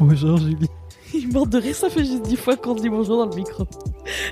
[0.00, 0.68] Bonjour Julie.
[1.14, 3.36] Il mord de rire, ça fait juste dix fois qu'on se dit bonjour dans le
[3.36, 3.64] micro.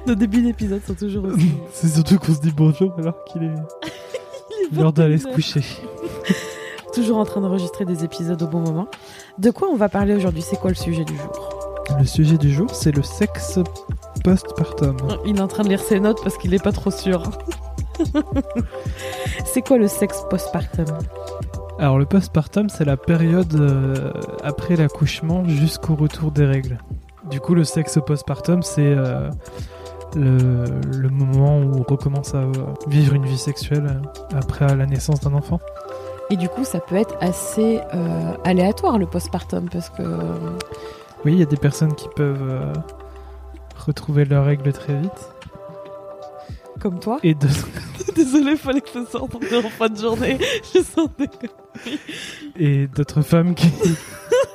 [0.07, 1.53] Nos débuts d'épisode sont toujours aussi.
[1.73, 3.55] C'est surtout qu'on se dit bonjour alors qu'il est
[4.77, 5.63] l'heure d'aller se coucher.
[6.93, 8.89] toujours en train d'enregistrer des épisodes au bon moment.
[9.39, 10.43] De quoi on va parler aujourd'hui?
[10.43, 11.77] C'est quoi le sujet du jour?
[11.99, 13.59] Le sujet du jour, c'est le sexe
[14.25, 14.97] postpartum.
[15.25, 17.23] Il est en train de lire ses notes parce qu'il est pas trop sûr.
[19.45, 20.87] c'est quoi le sexe postpartum?
[21.83, 24.13] Alors le postpartum, c'est la période euh,
[24.45, 26.79] après l'accouchement jusqu'au retour des règles.
[27.29, 29.29] Du coup, le sexe postpartum, c'est euh,
[30.15, 32.45] le, moment où on recommence à
[32.87, 35.59] vivre une vie sexuelle euh, après la naissance d'un enfant.
[36.31, 37.81] Et du coup, ça peut être assez
[38.45, 40.03] aléatoire le postpartum parce que...
[41.25, 42.73] Oui, il y a des personnes qui peuvent
[43.77, 45.32] retrouver leurs règles très vite.
[46.83, 47.47] Comme toi Et de...
[48.57, 50.37] Fallait que ça sorte en fin de journée.
[50.75, 51.31] Je sentais
[52.57, 53.71] Et d'autres femmes qui,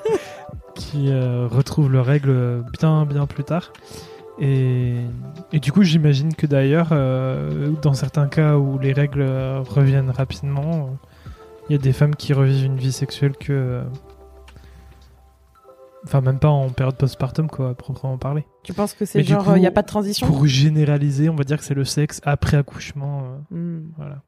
[0.75, 3.71] qui euh, retrouvent leurs règles bien, bien plus tard.
[4.39, 4.95] Et,
[5.53, 9.25] et du coup, j'imagine que d'ailleurs, euh, dans certains cas où les règles
[9.67, 10.97] reviennent rapidement,
[11.69, 13.81] il y a des femmes qui revivent une vie sexuelle que.
[16.07, 18.45] Enfin, même pas en période postpartum, quoi, à proprement parler.
[18.63, 21.43] Tu penses que c'est genre, il n'y a pas de transition Pour généraliser, on va
[21.43, 23.23] dire que c'est le sexe après accouchement.
[23.51, 23.91] Euh, hmm.
[23.97, 24.21] Voilà.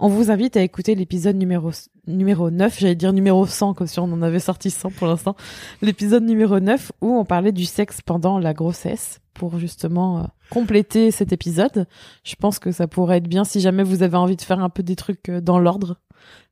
[0.00, 1.70] On vous invite à écouter l'épisode numéro,
[2.08, 5.36] numéro 9, j'allais dire numéro 100, comme si on en avait sorti 100 pour l'instant.
[5.80, 11.12] L'épisode numéro 9 où on parlait du sexe pendant la grossesse pour justement euh, compléter
[11.12, 11.86] cet épisode.
[12.24, 14.70] Je pense que ça pourrait être bien si jamais vous avez envie de faire un
[14.70, 16.00] peu des trucs euh, dans l'ordre.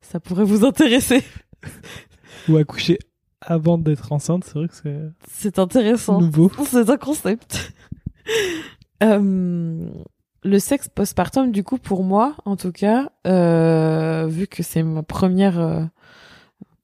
[0.01, 1.25] Ça pourrait vous intéresser.
[2.49, 3.01] Ou accoucher
[3.47, 5.01] avant d'être enceinte, c'est vrai que c'est...
[5.29, 6.21] C'est intéressant.
[6.21, 6.51] Nouveau.
[6.67, 7.73] C'est un concept.
[9.03, 9.87] euh,
[10.43, 15.03] le sexe postpartum, du coup, pour moi, en tout cas, euh, vu que c'est ma
[15.03, 15.85] première euh,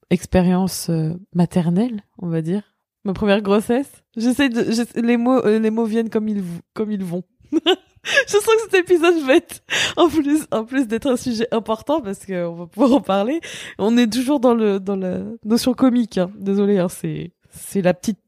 [0.09, 0.89] expérience
[1.33, 2.63] maternelle, on va dire,
[3.05, 7.23] ma première grossesse, j'essaie de, les mots, les mots viennent comme ils, comme ils vont.
[8.03, 9.61] je sens que cet épisode va être,
[9.97, 13.41] en plus, en plus d'être un sujet important parce qu'on va pouvoir en parler,
[13.77, 16.17] on est toujours dans le, dans la notion comique.
[16.17, 16.31] Hein.
[16.37, 18.19] Désolé, hein, c'est, c'est la petite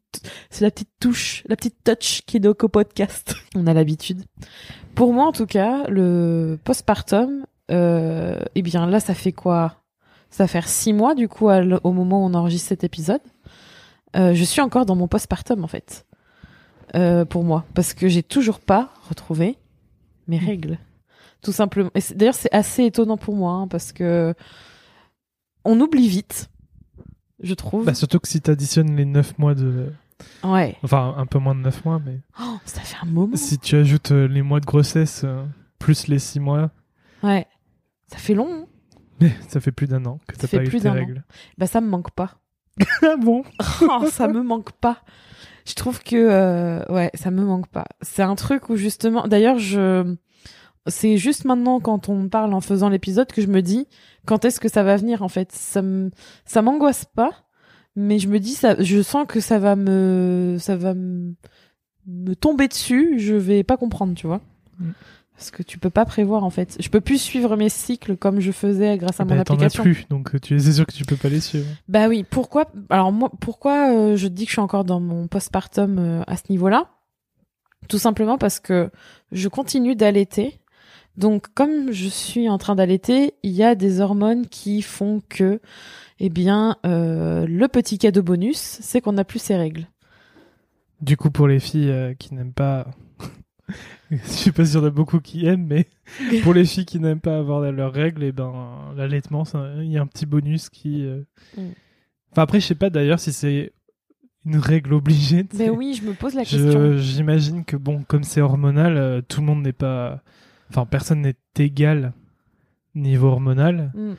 [0.50, 3.36] c'est la petite touche, la petite touch qui est donc au podcast.
[3.56, 4.24] On a l'habitude.
[4.96, 9.76] Pour moi, en tout cas, le postpartum, euh, eh bien là, ça fait quoi?
[10.30, 13.22] Ça va faire six mois, du coup, au moment où on enregistre cet épisode.
[14.16, 16.06] Euh, je suis encore dans mon postpartum, en fait.
[16.96, 17.66] Euh, pour moi.
[17.74, 19.58] Parce que j'ai toujours pas retrouvé
[20.28, 20.46] mes mmh.
[20.46, 20.80] règles.
[21.42, 21.92] Tout simplement.
[22.16, 24.34] D'ailleurs, c'est assez étonnant pour moi, hein, parce que
[25.66, 26.50] on oublie vite,
[27.42, 27.86] je trouve.
[27.86, 29.92] Bah, surtout que si tu additionnes les neuf mois de
[30.44, 30.78] Ouais.
[30.84, 32.20] Enfin, un peu moins de 9 mois, mais.
[32.40, 33.36] Oh, ça fait un moment.
[33.36, 35.44] Si tu ajoutes euh, les mois de grossesse, euh,
[35.80, 36.72] plus les 6 mois.
[37.22, 37.48] Ouais.
[38.08, 38.64] Ça fait long.
[38.64, 38.66] Hein.
[39.20, 41.24] mais ça fait plus d'un an que t'as pas eu tes règles.
[41.58, 42.40] Bah, ça me manque pas.
[43.02, 43.44] ah bon?
[43.82, 45.04] Oh, Ça me manque pas.
[45.66, 46.16] Je trouve que.
[46.16, 47.86] Euh, ouais, ça me manque pas.
[48.02, 49.28] C'est un truc où justement.
[49.28, 50.16] D'ailleurs, je.
[50.88, 53.88] C'est juste maintenant quand on parle en faisant l'épisode que je me dis
[54.26, 55.50] quand est-ce que ça va venir en fait?
[55.54, 55.82] Ça
[56.46, 57.32] ça m'angoisse pas
[57.96, 61.36] mais je me dis ça je sens que ça va me ça va me,
[62.40, 64.42] tomber dessus je vais pas comprendre tu vois?
[64.80, 64.90] Mm.
[65.36, 66.78] Parce que tu peux pas prévoir en fait.
[66.80, 69.84] Je peux plus suivre mes cycles comme je faisais grâce à bah, mon application as
[69.84, 71.66] plus donc tu es sûr que tu peux pas les suivre.
[71.88, 75.28] Bah oui pourquoi alors moi pourquoi euh, je dis que je suis encore dans mon
[75.28, 76.90] postpartum euh, à ce niveau là
[77.90, 78.90] tout simplement parce que
[79.32, 80.60] je continue d'allaiter.
[81.18, 85.60] Donc comme je suis en train d'allaiter il y a des hormones qui font que
[86.26, 89.88] eh bien, euh, le petit cadeau bonus, c'est qu'on n'a plus ces règles.
[91.02, 92.88] Du coup, pour les filles euh, qui n'aiment pas,
[94.26, 95.88] je suis pas sûr de beaucoup qui aiment, mais
[96.44, 99.44] pour les filles qui n'aiment pas avoir leurs règles, et eh ben l'allaitement,
[99.80, 101.06] il y a un petit bonus qui.
[101.06, 101.24] Euh,
[101.58, 101.72] mm.
[102.32, 103.74] Enfin après, je sais pas d'ailleurs si c'est
[104.46, 105.46] une règle obligée.
[105.58, 106.98] Mais oui, je me pose la question.
[106.98, 110.22] J'imagine que bon, comme c'est hormonal, tout le monde n'est pas,
[110.70, 112.14] enfin personne n'est égal
[112.96, 113.92] niveau hormonal.
[113.96, 114.14] Mm.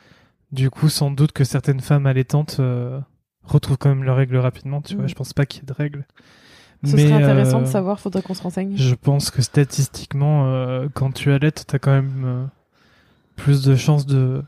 [0.51, 2.99] Du coup, sans doute que certaines femmes allaitantes euh,
[3.43, 4.81] retrouvent quand même leurs règles rapidement.
[4.81, 5.09] Tu vois, mm.
[5.09, 6.05] je pense pas qu'il y ait de règles.
[6.85, 8.75] Ce serait intéressant de euh, savoir, faudrait qu'on se renseigne.
[8.75, 12.49] Je pense que statistiquement, euh, quand tu allaites, t'as quand même
[13.35, 14.43] plus de chances de,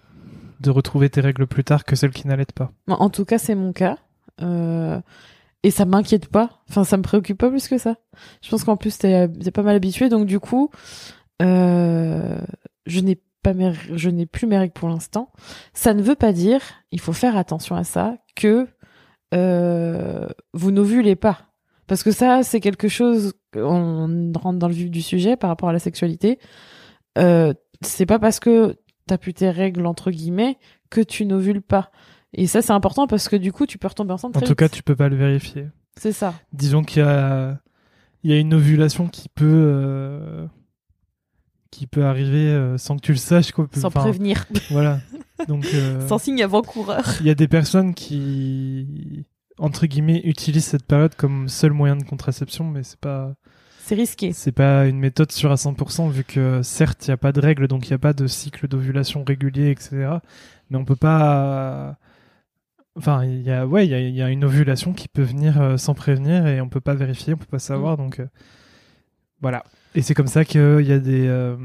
[0.62, 2.72] de retrouver tes règles plus tard que celles qui n'allaitent pas.
[2.88, 3.98] En tout cas, c'est mon cas.
[4.42, 6.62] et ça m'inquiète pas.
[6.70, 7.96] Enfin, ça me préoccupe pas plus que ça.
[8.42, 10.72] Je pense qu'en plus t'es t'es pas mal habitué, donc du coup,
[11.42, 12.40] euh,
[12.86, 15.32] je n'ai pas mes, je n'ai plus mes règles pour l'instant.
[15.74, 16.62] Ça ne veut pas dire,
[16.92, 18.68] il faut faire attention à ça, que
[19.34, 21.47] euh, vous n'ovulez pas.
[21.88, 25.70] Parce que ça, c'est quelque chose, on rentre dans le vif du sujet par rapport
[25.70, 26.38] à la sexualité.
[27.18, 28.76] Euh, c'est pas parce que
[29.08, 30.58] t'as plus tes règles, entre guillemets,
[30.90, 31.92] que tu n'ovules pas.
[32.34, 34.56] Et ça, c'est important parce que du coup, tu peux retomber enceinte En très tout
[34.56, 35.68] cas, tu peux pas le vérifier.
[35.98, 36.34] C'est ça.
[36.54, 37.58] Disons qu'il y a,
[38.24, 40.46] il y a une ovulation qui peut, euh,
[41.72, 43.68] qui peut arriver euh, sans que tu le saches, quoi.
[43.74, 44.46] Sans Enfin, prévenir.
[44.70, 45.00] Voilà.
[45.48, 47.06] Donc, euh, Sans signe avant-coureur.
[47.22, 49.26] il y a des personnes qui,
[49.58, 53.34] entre guillemets, utilisent cette période comme seul moyen de contraception, mais c'est pas,
[53.80, 54.34] C'est risqué.
[54.34, 57.40] c'est pas une méthode sûre à 100% vu que certes, il n'y a pas de
[57.40, 60.18] règles, donc il n'y a pas de cycle d'ovulation régulier, etc.
[60.70, 61.98] Mais on peut pas,
[62.98, 65.62] enfin, il y a, ouais, il y a, y a une ovulation qui peut venir
[65.62, 68.28] euh, sans prévenir et on peut pas vérifier, on peut pas savoir, donc euh,
[69.42, 69.64] voilà.
[69.96, 71.56] Et c'est comme ça qu'il y a des, euh,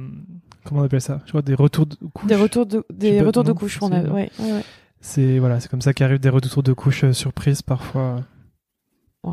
[0.64, 1.20] comment on appelle ça?
[1.24, 2.28] Je crois des retours de couches.
[2.28, 4.62] Des retours de, des retours de c'est, on a, ouais, ouais, ouais.
[5.02, 8.20] C'est voilà, c'est comme ça qu'arrivent des retours de couches euh, surprises parfois.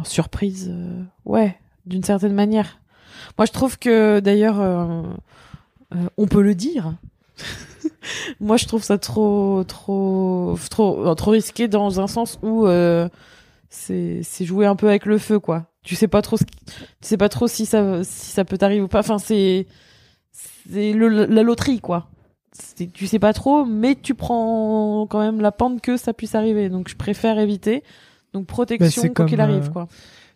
[0.03, 2.79] Surprise, euh, ouais, d'une certaine manière.
[3.37, 5.03] Moi, je trouve que d'ailleurs, euh,
[6.17, 6.95] on peut le dire.
[8.39, 12.67] Moi, je trouve ça trop, trop, trop, trop risqué dans un sens où
[13.69, 15.67] c'est, c'est jouer un peu avec le feu, quoi.
[15.83, 18.87] Tu sais pas trop, tu sais pas trop si ça, si ça peut t'arriver ou
[18.87, 18.99] pas.
[18.99, 19.67] Enfin, c'est,
[20.31, 22.09] c'est la loterie, quoi.
[22.93, 26.69] Tu sais pas trop, mais tu prends quand même la pente que ça puisse arriver.
[26.69, 27.83] Donc, je préfère éviter.
[28.33, 29.87] Donc, protection, c'est quoi qu'il arrive, euh, quoi.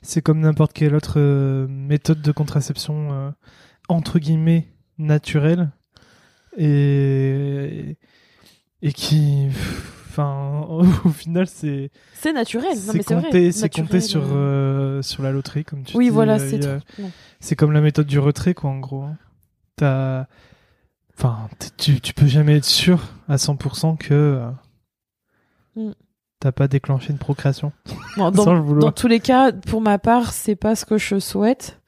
[0.01, 3.29] C'est comme n'importe quelle autre euh, méthode de contraception euh,
[3.89, 4.67] entre guillemets
[4.97, 5.69] naturelle
[6.57, 7.97] et
[8.81, 9.47] et qui
[10.09, 10.65] enfin
[11.05, 12.75] au final c'est C'est naturel.
[12.75, 13.23] C'est mais c'est vrai.
[13.23, 16.65] compté c'est compté sur euh, sur la loterie comme tu Oui, dis, voilà, euh, c'est
[16.65, 16.79] a-
[17.39, 19.17] c'est comme la méthode du retrait quoi en gros hein.
[19.77, 20.25] t'as
[21.17, 24.49] enfin tu tu peux jamais être sûr à 100% que euh,
[25.75, 25.91] Mm.
[26.39, 27.71] t'as pas déclenché une procréation
[28.17, 31.79] dans, tous les cas, pour ma part, c'est pas ce que je souhaite.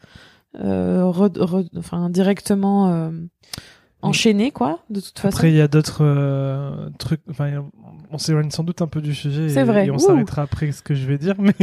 [0.59, 3.11] Euh, re- re- enfin, directement euh,
[4.01, 5.35] enchaîné, quoi, de toute façon.
[5.37, 7.21] Après, il y a d'autres euh, trucs.
[7.29, 7.63] Enfin,
[8.09, 9.49] on s'éloigne sans doute un peu du sujet.
[9.49, 9.85] C'est vrai.
[9.85, 11.35] Et on s'arrêtera après ce que je vais dire.
[11.39, 11.53] Mais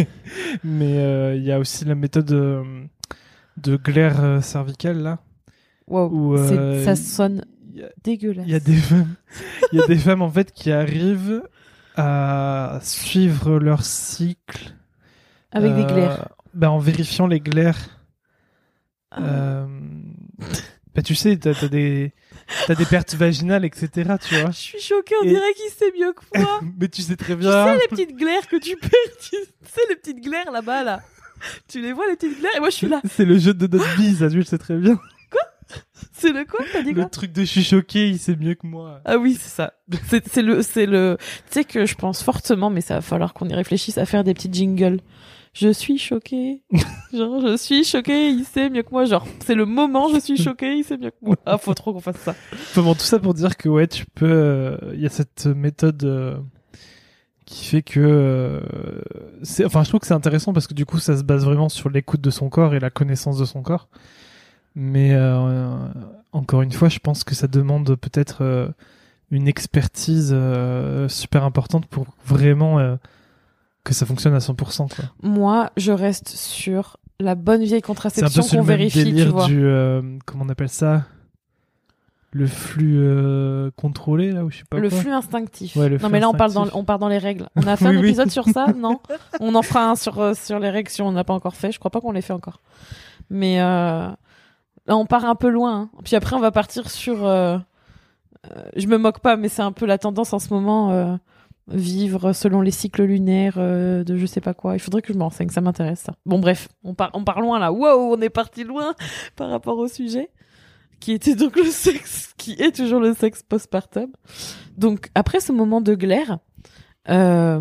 [0.62, 5.18] mais il y a aussi la méthode de glaire cervicale là.
[5.88, 7.44] Wow, Où, euh, ça sonne
[7.76, 8.44] y a- dégueulasse.
[8.46, 9.14] il y a des femmes.
[9.72, 11.42] Il y a des femmes en fait qui arrivent
[11.96, 14.74] à suivre leur cycle
[15.52, 16.28] Avec des euh, glaires.
[16.54, 17.98] ben, en vérifiant les glaires.
[19.10, 19.20] Ah.
[19.22, 19.66] Euh,
[20.94, 22.12] bah, tu sais, t'as as des
[22.66, 24.14] t'as des pertes vaginales, etc.
[24.26, 24.50] Tu vois.
[24.50, 26.60] Je suis choquée, on et- dirait qu'il sait mieux que moi.
[26.80, 27.64] Mais tu sais très tu bien.
[27.66, 28.90] sais les petites glaires que tu perds
[29.20, 31.02] Tu sais les petites glaires là-bas, là
[31.68, 33.00] Tu les vois, les petites glaires Et moi, je suis là.
[33.10, 34.98] C'est le jeu de notre vie, ça, tu le sais très bien.
[36.12, 38.66] C'est le quoi T'as dit Le truc de je suis choqué, il sait mieux que
[38.66, 39.00] moi.
[39.04, 39.72] Ah oui, c'est ça.
[40.08, 41.16] C'est c'est le, c'est le.
[41.18, 44.24] Tu sais que je pense fortement, mais ça va falloir qu'on y réfléchisse à faire
[44.24, 45.00] des petits jingles.
[45.54, 46.62] Je suis choqué.
[47.12, 49.04] Genre, je suis choqué, il sait mieux que moi.
[49.04, 51.36] Genre, c'est le moment, je suis choqué, il sait mieux que moi.
[51.44, 52.34] Ah, faut trop qu'on fasse ça.
[52.76, 54.24] Bon, tout ça pour dire que ouais, tu peux.
[54.30, 56.36] euh, Il y a cette méthode euh,
[57.44, 58.00] qui fait que.
[58.00, 58.60] euh,
[59.42, 59.64] c'est.
[59.66, 61.90] Enfin, je trouve que c'est intéressant parce que du coup, ça se base vraiment sur
[61.90, 63.88] l'écoute de son corps et la connaissance de son corps.
[64.74, 65.76] Mais euh,
[66.32, 68.68] encore une fois, je pense que ça demande peut-être euh,
[69.30, 72.96] une expertise euh, super importante pour vraiment
[73.84, 74.54] que ça fonctionne à 100%.
[74.94, 75.04] Quoi.
[75.22, 79.46] Moi, je reste sur la bonne vieille contraception qu'on vérifie, tu vois.
[79.46, 81.04] du euh, comment on appelle ça?
[82.34, 84.98] Le flux euh, contrôlé là ou je sais pas Le quoi?
[84.98, 85.76] flux instinctif.
[85.76, 87.46] Ouais, le non, flux mais là, on parle, dans, on part dans les règles.
[87.56, 88.06] On a fait Oui, un oui.
[88.08, 89.00] épisode sur ça, non
[89.40, 91.72] On en fera un sur, euh, sur les règles si on n'a pas encore fait.
[91.72, 92.60] Je crois pas qu'on l'ait fait encore.
[93.28, 93.60] Mais
[94.88, 95.82] on part un peu loin.
[95.82, 95.90] hein.
[96.04, 97.24] Puis après, on va partir sur.
[97.26, 97.58] euh,
[98.50, 100.90] euh, je me moque pas, mais c'est un peu la tendance en ce moment.
[100.92, 101.16] euh,
[101.68, 104.74] vivre selon les cycles lunaires euh, de je sais pas quoi.
[104.74, 106.14] Il faudrait que je me renseigne, ça m'intéresse ça.
[106.26, 107.72] Bon bref, on part, on part loin là.
[107.72, 108.94] Wow, on est parti loin
[109.36, 110.28] par rapport au sujet
[110.98, 114.10] qui était donc le sexe, qui est toujours le sexe postpartum.
[114.76, 116.38] Donc après ce moment de glaire,
[117.06, 117.60] c'est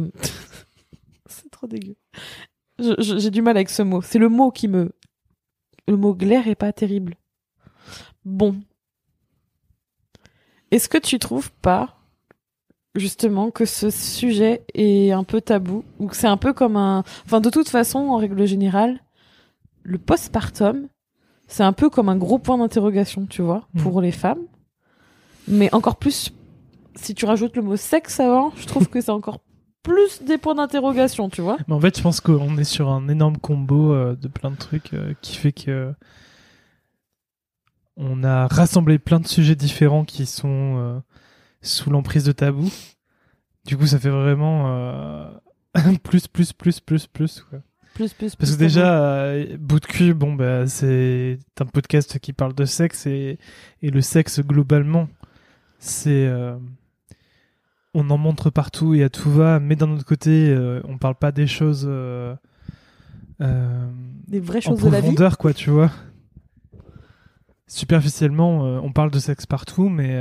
[1.52, 1.96] trop dégueu.
[2.98, 4.02] J'ai du mal avec ce mot.
[4.02, 4.92] C'est le mot qui me,
[5.88, 7.16] le mot glaire est pas terrible.
[8.26, 8.56] Bon,
[10.72, 11.98] est-ce que tu trouves pas
[12.96, 17.04] justement que ce sujet est un peu tabou ou que c'est un peu comme un,
[17.26, 19.00] enfin de toute façon en règle générale,
[19.84, 20.88] le postpartum
[21.48, 23.82] c'est un peu comme un gros point d'interrogation, tu vois, Mm.
[23.82, 24.40] pour les femmes.
[25.50, 26.32] Mais encore plus,
[26.96, 29.42] si tu rajoutes le mot sexe avant, je trouve que c'est encore
[29.84, 31.58] plus des points d'interrogation, tu vois.
[31.68, 34.56] Mais en fait, je pense qu'on est sur un énorme combo euh, de plein de
[34.56, 35.94] trucs euh, qui fait que
[37.98, 41.00] on a rassemblé plein de sujets différents qui sont euh,
[41.62, 42.72] sous l'emprise de tabou.
[43.66, 45.30] Du coup, ça fait vraiment
[46.04, 47.42] plus, plus, plus, plus, plus.
[47.42, 47.60] Quoi.
[47.94, 52.34] Plus, plus, Parce plus, que déjà, bout de cul, bon, bah, c'est un podcast qui
[52.34, 53.38] parle de sexe et,
[53.82, 55.10] et le sexe globalement,
[55.80, 56.32] c'est.
[57.94, 61.16] On en montre partout et à tout va, mais d'un autre côté, euh, on parle
[61.16, 61.86] pas des choses.
[61.88, 62.36] euh,
[63.42, 63.88] euh,
[64.28, 65.08] des vraies choses de la vie.
[65.08, 65.92] profondeur, quoi, tu vois.
[67.68, 70.16] Superficiellement, euh, on parle de sexe partout, mais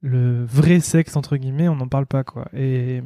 [0.00, 2.48] le vrai sexe, entre guillemets, on n'en parle pas, quoi.
[2.54, 3.02] Et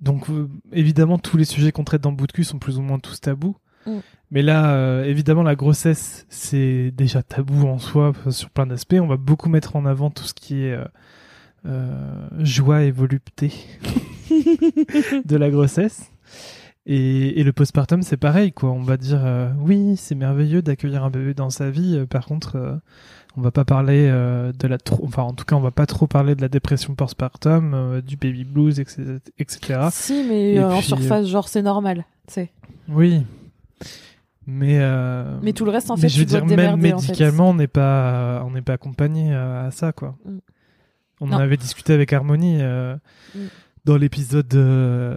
[0.00, 0.26] donc,
[0.72, 3.20] évidemment, tous les sujets qu'on traite dans Bout de cul sont plus ou moins tous
[3.20, 3.56] tabous.
[3.86, 3.98] Mm.
[4.30, 8.96] Mais là, euh, évidemment, la grossesse, c'est déjà tabou en soi sur plein d'aspects.
[9.00, 10.84] On va beaucoup mettre en avant tout ce qui est euh,
[12.38, 13.52] joie et volupté
[15.24, 16.10] de la grossesse.
[16.90, 18.70] Et, et le postpartum, c'est pareil, quoi.
[18.70, 21.96] On va dire, euh, oui, c'est merveilleux d'accueillir un bébé dans sa vie.
[21.98, 22.76] Euh, par contre, euh,
[23.36, 26.06] on va pas parler euh, de la enfin, en tout cas, on va pas trop
[26.06, 29.18] parler de la dépression postpartum, euh, du baby blues, etc.
[29.38, 29.80] etc.
[29.92, 32.52] Si, mais Et euh, en puis, surface, genre, c'est normal, tu sais.
[32.88, 33.22] Oui.
[34.46, 37.00] Mais, euh, Mais tout le reste, en mais fait, je veux dire, même démerder, en
[37.00, 37.08] fait.
[37.08, 40.16] médicalement, on n'est pas, on n'est pas accompagné à, à ça, quoi.
[40.24, 40.38] Mm.
[41.20, 41.36] On Non.
[41.36, 42.96] en avait discuté avec Harmonie euh,
[43.34, 43.38] Mm.
[43.84, 45.16] dans l'épisode de,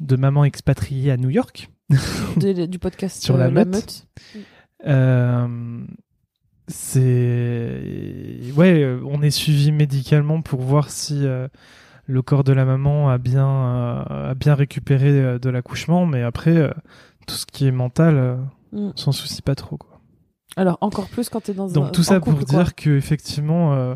[0.00, 1.70] de Maman expatriée à New York.
[2.36, 3.66] De- du podcast Sur euh, la La meute.
[3.74, 4.06] Meute.
[4.86, 5.80] Euh,
[6.66, 11.48] c'est ouais, euh, on est suivi médicalement pour voir si euh,
[12.06, 16.22] le corps de la maman a bien euh, a bien récupéré euh, de l'accouchement, mais
[16.22, 16.70] après euh,
[17.26, 18.36] tout ce qui est mental, euh,
[18.70, 18.90] Mm.
[18.92, 19.78] on s'en soucie pas trop.
[19.78, 19.98] Quoi.
[20.58, 21.72] Alors, encore plus quand t'es dans un.
[21.72, 22.64] Donc tout ça couple, pour quoi.
[22.64, 23.94] dire que effectivement euh,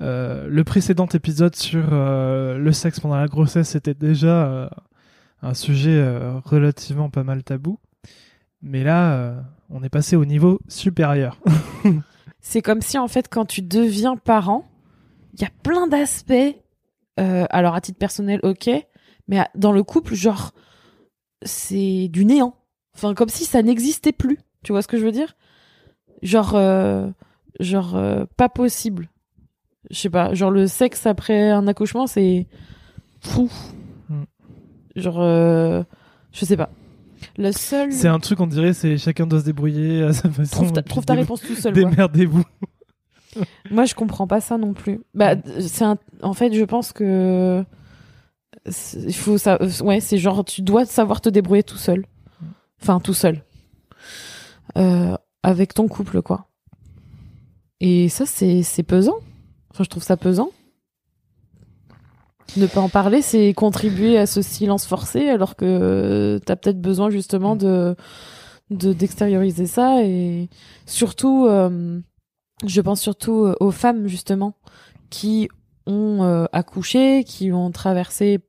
[0.00, 4.68] euh, le précédent épisode sur euh, le sexe pendant la grossesse était déjà euh,
[5.42, 6.02] un sujet
[6.44, 7.78] relativement pas mal tabou,
[8.62, 11.38] mais là on est passé au niveau supérieur.
[12.40, 14.64] C'est comme si, en fait, quand tu deviens parent,
[15.34, 16.56] il y a plein d'aspects.
[17.16, 18.70] alors, à titre personnel, ok.
[19.28, 20.52] Mais dans le couple, genre,
[21.42, 22.56] c'est du néant.
[22.94, 24.38] Enfin, comme si ça n'existait plus.
[24.62, 25.36] Tu vois ce que je veux dire?
[26.22, 26.58] Genre,
[27.60, 29.10] genre, pas possible.
[29.88, 30.34] Je sais pas.
[30.34, 32.46] Genre, le sexe après un accouchement, c'est
[33.20, 33.50] fou.
[34.08, 34.22] Mm.
[34.96, 35.82] Genre, euh,
[36.32, 36.70] je sais pas.
[37.36, 37.92] Le seul.
[37.92, 40.56] C'est un truc on dirait c'est chacun doit se débrouiller à sa façon.
[40.56, 41.72] Trouve ta, trouve réponse tout seul.
[41.72, 42.44] Démerdez-vous.
[43.70, 45.00] Moi, je comprends pas ça non plus.
[45.14, 45.98] Bah, c'est un...
[46.22, 47.64] en fait, je pense que
[48.94, 49.58] il faut ça.
[49.82, 52.04] Ouais, c'est genre tu dois savoir te débrouiller tout seul.
[52.82, 53.42] Enfin, tout seul.
[54.76, 56.46] Euh, avec ton couple, quoi.
[57.80, 59.18] Et ça, c'est pesant.
[59.72, 60.50] Enfin, je trouve ça pesant.
[62.56, 67.10] Ne pas en parler, c'est contribuer à ce silence forcé, alors que t'as peut-être besoin
[67.10, 67.94] justement de
[68.70, 70.48] de d'extérioriser ça et
[70.86, 71.46] surtout.
[71.46, 72.00] euh,
[72.66, 74.54] je pense surtout euh, aux femmes justement
[75.08, 75.48] qui
[75.86, 78.40] ont euh, accouché, qui ont traversé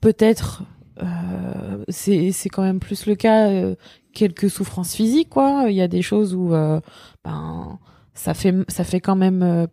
[0.00, 0.62] peut-être
[1.02, 3.74] euh, c'est quand même plus le cas euh,
[4.12, 6.80] quelques souffrances physiques quoi, il y a des choses où euh,
[7.24, 7.78] ben
[8.14, 9.66] ça fait quand même euh,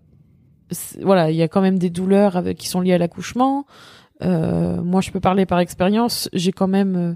[1.01, 3.65] voilà, il y a quand même des douleurs qui sont liées à l'accouchement.
[4.23, 7.13] Euh, moi je peux parler par expérience, j'ai quand même euh,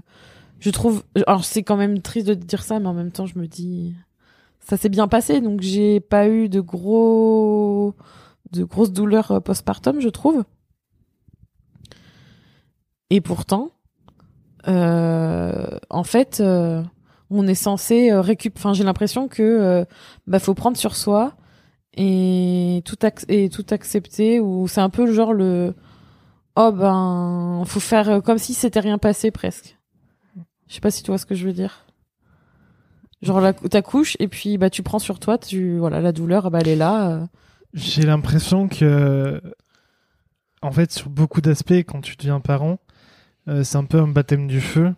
[0.58, 3.38] je trouve alors c'est quand même triste de dire ça mais en même temps je
[3.38, 3.94] me dis
[4.60, 7.94] ça s'est bien passé, donc j'ai pas eu de gros,
[8.52, 10.44] de grosses douleurs euh, postpartum, je trouve.
[13.08, 13.70] Et pourtant,
[14.66, 16.40] en fait,
[17.30, 18.60] on est censé récupérer.
[18.60, 19.84] Enfin, j'ai l'impression que
[20.28, 21.34] bah faut prendre sur soi
[21.96, 22.96] et tout
[23.70, 24.40] accepter.
[24.40, 25.74] Ou c'est un peu le genre le
[26.56, 29.76] oh ben faut faire comme si c'était rien passé presque.
[30.68, 31.86] Je sais pas si tu vois ce que je veux dire.
[33.22, 36.58] Genre la, t'accouches et puis bah tu prends sur toi, tu voilà la douleur, bah
[36.60, 37.10] elle est là.
[37.10, 37.26] euh.
[37.74, 39.40] J'ai l'impression que,
[40.62, 42.78] en fait, sur beaucoup d'aspects, quand tu deviens parent,
[43.48, 44.94] euh, c'est un peu un baptême du feu.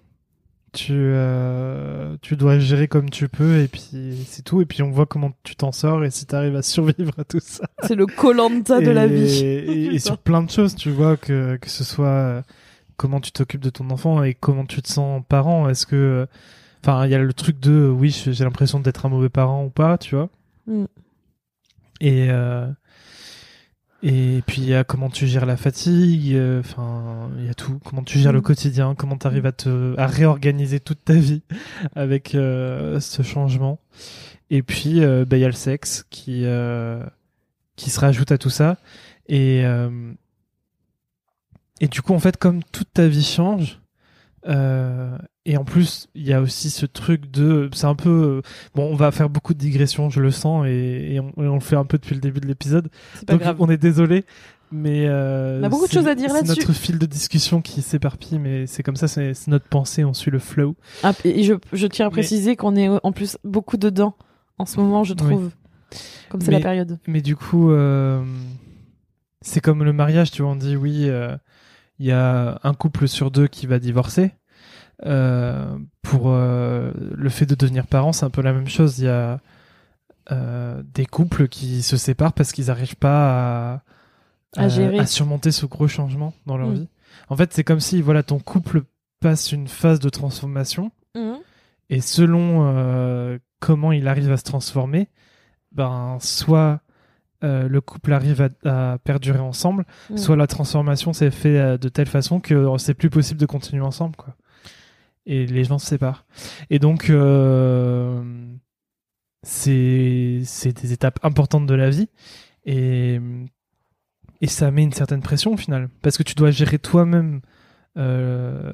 [0.72, 4.62] Tu, euh, tu dois gérer comme tu peux et puis c'est tout.
[4.62, 7.24] Et puis on voit comment tu t'en sors et si tu arrives à survivre à
[7.24, 7.64] tout ça.
[7.82, 9.44] C'est le colanta de la vie.
[9.44, 12.42] Et, et sur plein de choses, tu vois, que, que ce soit euh,
[12.96, 15.68] comment tu t'occupes de ton enfant et comment tu te sens parent.
[15.68, 16.26] Est-ce que.
[16.82, 19.70] Enfin, il y a le truc de oui, j'ai l'impression d'être un mauvais parent ou
[19.70, 20.30] pas, tu vois.
[20.66, 20.84] Mm.
[22.00, 22.28] Et.
[22.30, 22.66] euh,
[24.02, 27.54] et puis il y a comment tu gères la fatigue, euh, enfin il y a
[27.54, 28.42] tout, comment tu gères le Mm.
[28.42, 31.42] quotidien, comment tu arrives à te à réorganiser toute ta vie
[31.94, 33.80] avec euh, ce changement.
[34.50, 37.04] Et puis euh, bah, il y a le sexe qui euh,
[37.76, 38.78] qui se rajoute à tout ça
[39.28, 40.12] et euh,
[41.80, 43.80] et du coup, en fait, comme toute ta vie change,
[44.48, 48.42] euh, et en plus, il y a aussi ce truc de, c'est un peu,
[48.74, 51.54] bon, on va faire beaucoup de digressions, je le sens, et, et on, et on
[51.54, 52.88] le fait un peu depuis le début de l'épisode.
[53.14, 53.56] C'est Donc, grave.
[53.58, 54.24] on est désolé,
[54.70, 56.60] mais euh, On a beaucoup de c'est- choses à dire c'est là-dessus.
[56.60, 60.14] notre fil de discussion qui s'éparpille, mais c'est comme ça, c'est c'est notre pensée, on
[60.14, 60.76] suit le flow.
[61.02, 64.14] Ah, et je, je tiens à Mais- préciser qu'on est en plus beaucoup dedans
[64.58, 65.16] en ce moment, je Oui.
[65.18, 65.50] trouve.
[66.30, 66.98] Comme c'est la période.
[67.06, 68.24] Mais du coup, euh,
[69.42, 71.36] c'est comme le mariage, tu vois, on dit oui, euh,
[72.02, 74.32] il y a un couple sur deux qui va divorcer.
[75.06, 78.98] Euh, pour euh, le fait de devenir parent, c'est un peu la même chose.
[78.98, 79.38] Il y a
[80.32, 83.74] euh, des couples qui se séparent parce qu'ils n'arrivent pas
[84.56, 84.98] à, À gérer.
[84.98, 86.74] à surmonter ce gros changement dans leur Mm.
[86.74, 86.88] vie.
[87.28, 88.82] En fait, c'est comme si voilà ton couple
[89.20, 91.36] passe une phase de transformation Mhm.
[91.90, 95.08] et selon comment il arrive à se transformer,
[95.70, 96.80] ben soit
[97.44, 100.16] euh, le couple arrive à, à perdurer ensemble, Mhm.
[100.18, 103.82] soit la transformation s'est fait euh, de telle façon que c'est plus possible de continuer
[103.82, 104.36] ensemble, quoi.
[105.26, 106.24] Et les gens se séparent.
[106.70, 108.20] Et donc, euh,
[109.42, 112.08] c'est c'est des étapes importantes de la vie
[112.64, 113.20] et
[114.40, 117.40] et ça met une certaine pression au final parce que tu dois gérer toi-même
[117.96, 118.72] euh,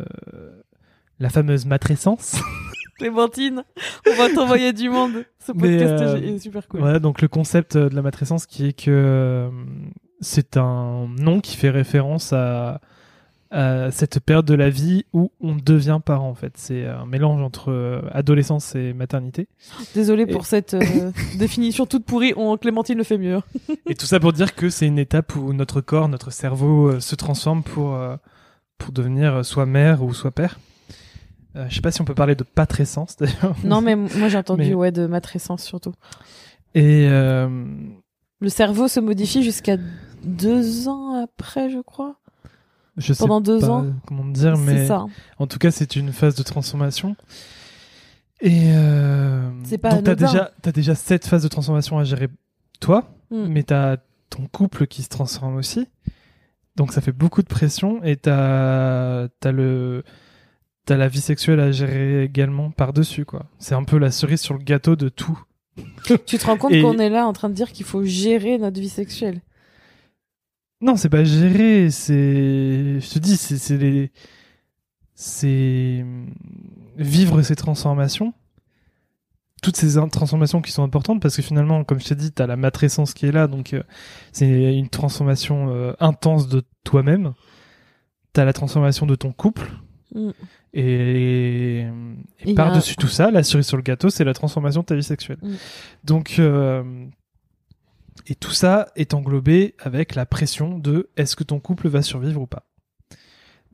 [1.18, 2.40] la fameuse matrescence.
[2.98, 3.62] Clémentine,
[4.06, 5.24] on va t'envoyer du monde.
[5.44, 6.80] Ce podcast euh, est super cool.
[6.80, 9.48] Voilà, donc le concept euh, de la matrescence qui est que euh,
[10.20, 12.80] c'est un nom qui fait référence à,
[13.50, 16.52] à cette période de la vie où on devient parent en fait.
[16.56, 19.48] C'est un mélange entre adolescence et maternité.
[19.94, 22.32] Désolée et- pour cette euh, définition toute pourrie.
[22.36, 23.38] On, Clémentine le fait mieux.
[23.86, 27.00] Et tout ça pour dire que c'est une étape où notre corps, notre cerveau euh,
[27.00, 28.16] se transforme pour, euh,
[28.76, 30.58] pour devenir soit mère ou soit père.
[31.56, 33.56] Euh, je sais pas si on peut parler de patrescence d'ailleurs.
[33.64, 35.94] Non, mais moi j'ai entendu Mais- ouais de matrescence surtout.
[36.74, 37.48] Et euh,
[38.40, 39.76] Le cerveau se modifie jusqu'à
[40.22, 42.16] deux ans après, je crois.
[42.96, 43.86] je sais Pendant deux pas ans.
[44.06, 45.06] comment dire, mais ça.
[45.38, 47.16] En tout cas, c'est une phase de transformation.
[48.40, 52.28] Et euh, C'est pas donc t'as déjà t'as déjà cette phase de transformation à gérer
[52.80, 53.46] toi, Mm.
[53.48, 53.96] mais t'as
[54.30, 55.86] ton couple qui se transforme aussi.
[56.76, 60.04] Donc ça fait beaucoup de pression et t'as t'as le
[60.88, 63.44] t'as la vie sexuelle à gérer également par dessus quoi.
[63.58, 65.38] C'est un peu la cerise sur le gâteau de tout.
[66.26, 68.56] Tu te rends compte Et- qu'on est là en train de dire qu'il faut gérer
[68.56, 69.42] notre vie sexuelle?
[70.80, 74.10] Non, c'est pas gérer, c'est je te dis c'est c'est les
[75.14, 76.06] c'est
[76.96, 78.32] vivre ces transformations.
[79.60, 82.56] Toutes ces transformations qui sont importantes parce que finalement, comme je t'ai dit, t'as la
[82.56, 83.82] matrescence qui est là, donc euh,
[84.32, 87.34] c'est une transformation euh, intense de toi-même.
[88.32, 89.68] T'as la transformation de ton couple.
[90.14, 90.30] Mm.
[90.74, 91.86] Et,
[92.46, 95.02] a par-dessus tout ça, la cerise sur le gâteau, c'est la transformation de ta vie
[95.02, 95.38] sexuelle.
[95.42, 95.54] Mm.
[96.04, 96.82] Donc, euh,
[98.26, 102.40] et tout ça est englobé avec la pression de est-ce que ton couple va survivre
[102.40, 102.64] ou pas?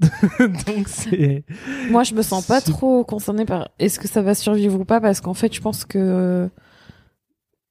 [0.67, 1.45] Donc c'est
[1.91, 5.01] Moi, je me sens pas trop concernée par est-ce que ça va survivre ou pas
[5.01, 6.49] parce qu'en fait, je pense que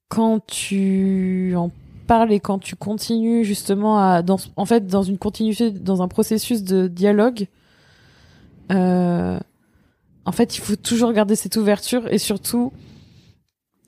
[0.08, 1.70] quand tu en
[2.06, 6.08] parles et quand tu continues justement à dans en fait dans une continuité dans un
[6.08, 7.46] processus de dialogue
[8.70, 9.38] euh,
[10.24, 12.72] en fait, il faut toujours garder cette ouverture et surtout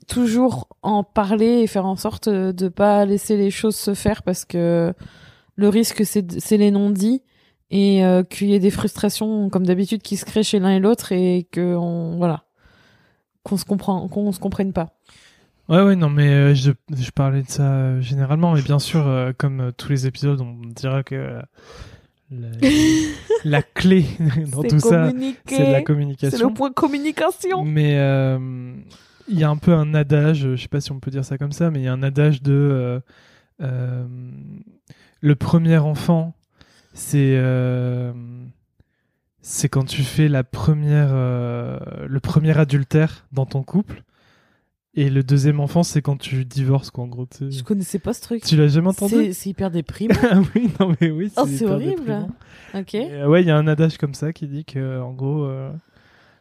[0.07, 4.45] toujours en parler et faire en sorte de pas laisser les choses se faire parce
[4.45, 4.93] que
[5.55, 7.21] le risque c'est les non-dits
[7.69, 10.79] et euh, qu'il y ait des frustrations comme d'habitude qui se créent chez l'un et
[10.79, 12.45] l'autre et que on voilà
[13.43, 14.97] qu'on se comprend qu'on se comprenne pas.
[15.67, 16.71] ouais ouais non mais euh, je,
[17.11, 20.55] parlais de ça euh, généralement mais bien sûr euh, comme euh, tous les épisodes on
[20.67, 21.41] dira que euh,
[22.31, 22.47] la,
[23.45, 24.05] la clé
[24.51, 25.11] dans C'est tout ça
[25.45, 27.63] c'est de la C'est communication le point communication.
[27.63, 28.73] Mais euh,
[29.27, 31.37] il y a un peu un adage, je sais pas si on peut dire ça
[31.37, 32.99] comme ça, mais il y a un adage de euh,
[33.61, 34.05] euh,
[35.21, 36.33] le premier enfant,
[36.93, 37.41] c'est
[39.41, 44.03] c'est quand tu fais la première le premier adultère dans ton couple,
[44.97, 47.25] et le deuxième enfant, c'est quand tu divorces, quoi, en gros.
[47.25, 48.43] tu- Je connaissais pas ce truc.
[48.43, 50.15] Tu l'as jamais entendu C'est hyper déprimant.
[50.31, 51.31] Ah oui, non mais oui.
[51.37, 51.95] Oh, c'est horrible.
[52.01, 52.29] déprimant.
[52.73, 52.95] ok.
[52.95, 55.43] Et, euh, ouais, il y a un adage comme ça qui dit que, en gros,
[55.45, 55.71] euh,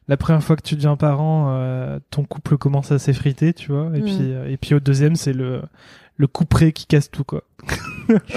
[0.09, 3.91] la première fois que tu deviens parent, euh, ton couple commence à s'effriter, tu vois.
[3.95, 4.05] Et Mm.
[4.05, 5.63] puis, et puis au deuxième, c'est le
[6.19, 7.43] le couperet qui casse tout, quoi.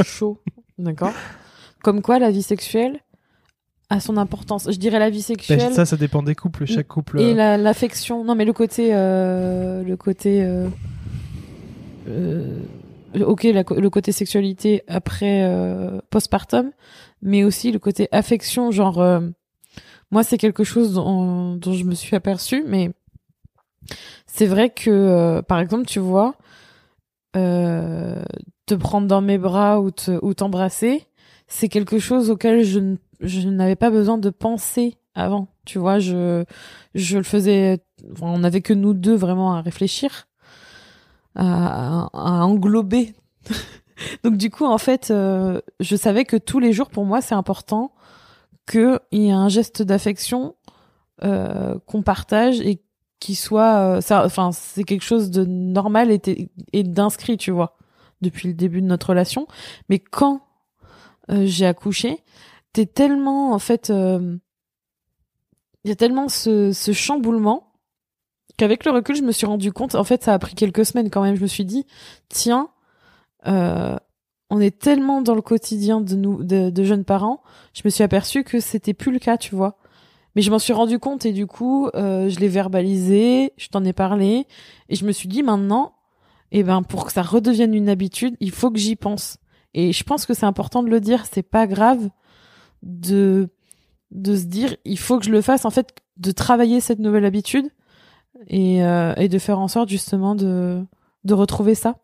[0.04, 0.38] Chaud.
[0.78, 1.14] D'accord.
[1.82, 3.00] Comme quoi, la vie sexuelle
[3.90, 4.70] a son importance.
[4.72, 6.66] Je dirais la vie Ben, sexuelle ça, ça dépend des couples.
[6.66, 7.20] Chaque couple.
[7.20, 8.24] et euh, la- l'affection.
[8.24, 10.70] Non, mais le côté, euh, le côté, euh,
[13.20, 15.44] ok, la le côté sexualité après
[16.10, 16.72] postpartum,
[17.22, 18.72] mais aussi le côté affection.
[18.72, 19.04] Genre,
[20.12, 22.92] moi, c'est quelque chose dont, dont je me suis aperçue, mais
[24.28, 26.36] c'est vrai que, par exemple, tu vois,
[27.34, 31.06] te prendre dans mes bras ou te ou t'embrasser,
[31.48, 35.48] c'est quelque chose auquel je, n- je n'avais pas besoin de penser avant.
[35.66, 36.46] Tu vois, je,
[36.96, 37.80] je le faisais.
[38.22, 40.28] on n'avait que nous deux vraiment à réfléchir,
[41.36, 43.14] à, englober.
[44.24, 47.36] Donc du coup, en fait, euh, je savais que tous les jours, pour moi, c'est
[47.36, 47.94] important
[48.70, 50.56] qu'il y ait un geste d'affection
[51.24, 52.82] euh, qu'on partage et
[53.20, 57.78] qui soit, euh, ça, enfin, c'est quelque chose de normal et, et d'inscrit, tu vois,
[58.22, 59.48] depuis le début de notre relation.
[59.90, 60.42] Mais quand
[61.30, 62.24] euh, j'ai accouché,
[62.86, 64.38] tellement, en fait, euh,
[65.84, 67.70] il y a tellement ce, ce chamboulement
[68.60, 69.96] qu'avec le recul, je me suis rendu compte.
[69.96, 71.36] En fait, ça a pris quelques semaines quand même.
[71.36, 71.86] Je me suis dit,
[72.28, 72.70] tiens,
[73.48, 73.96] euh,
[74.50, 77.42] on est tellement dans le quotidien de nous, de, jeunes parents.
[77.74, 79.78] Je me suis aperçue que c'était plus le cas, tu vois.
[80.36, 83.84] Mais je m'en suis rendu compte et du coup, euh, je l'ai verbalisé, je t'en
[83.84, 84.46] ai parlé
[84.90, 85.96] et je me suis dit maintenant,
[86.52, 89.38] eh ben pour que ça redevienne une habitude, il faut que j'y pense.
[89.74, 91.26] Et je pense que c'est important de le dire.
[91.26, 92.10] C'est pas grave
[92.84, 93.50] de
[94.12, 97.26] de se dire il faut que je le fasse en fait de travailler cette nouvelle
[97.26, 97.70] habitude
[98.48, 100.84] et euh, et de faire en sorte justement de
[101.24, 101.98] de retrouver ça.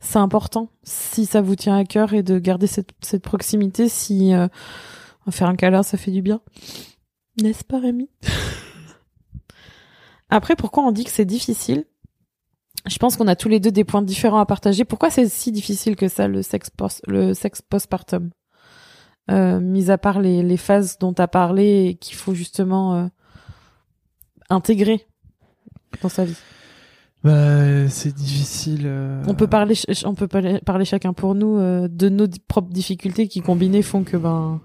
[0.00, 4.34] C'est important si ça vous tient à cœur et de garder cette cette proximité si
[4.34, 4.48] euh,
[5.30, 6.40] faire un câlin ça fait du bien.
[7.42, 8.10] N'est-ce pas Rémi?
[10.28, 11.86] Après pourquoi on dit que c'est difficile?
[12.86, 14.84] Je pense qu'on a tous les deux des points différents à partager.
[14.84, 18.30] Pourquoi c'est si difficile que ça le sexe post le sexe postpartum?
[19.30, 22.94] Euh, mis à part les, les phases dont tu as parlé et qu'il faut justement
[22.94, 23.06] euh,
[24.50, 25.06] intégrer
[26.02, 26.36] dans sa vie.
[27.22, 28.82] Bah, c'est difficile.
[28.84, 33.28] euh, On peut parler, on peut parler, chacun pour nous euh, de nos propres difficultés
[33.28, 34.60] qui combinées font que ben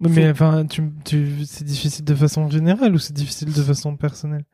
[0.00, 3.96] Oui, Mais enfin, tu, tu, c'est difficile de façon générale ou c'est difficile de façon
[3.96, 4.44] personnelle?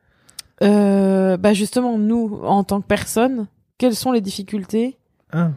[0.61, 3.47] Euh, bah justement nous en tant que personne,
[3.79, 4.97] quelles sont les difficultés
[5.31, 5.51] Ah.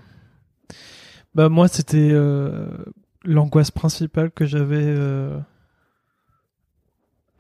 [1.35, 2.67] Bah moi c'était euh,
[3.25, 5.39] l'angoisse principale que j'avais euh,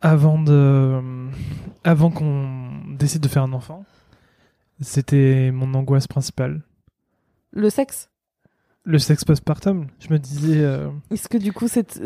[0.01, 1.01] avant de
[1.85, 3.85] avant qu'on décide de faire un enfant.
[4.81, 6.63] C'était mon angoisse principale.
[7.53, 8.09] Le sexe?
[8.85, 12.01] Le sexe postpartum, je me disais euh, Est-ce que du coup c'est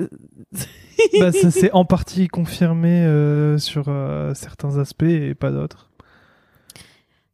[1.19, 5.91] bah ça s'est en partie confirmé euh, sur euh, certains aspects et pas d'autres.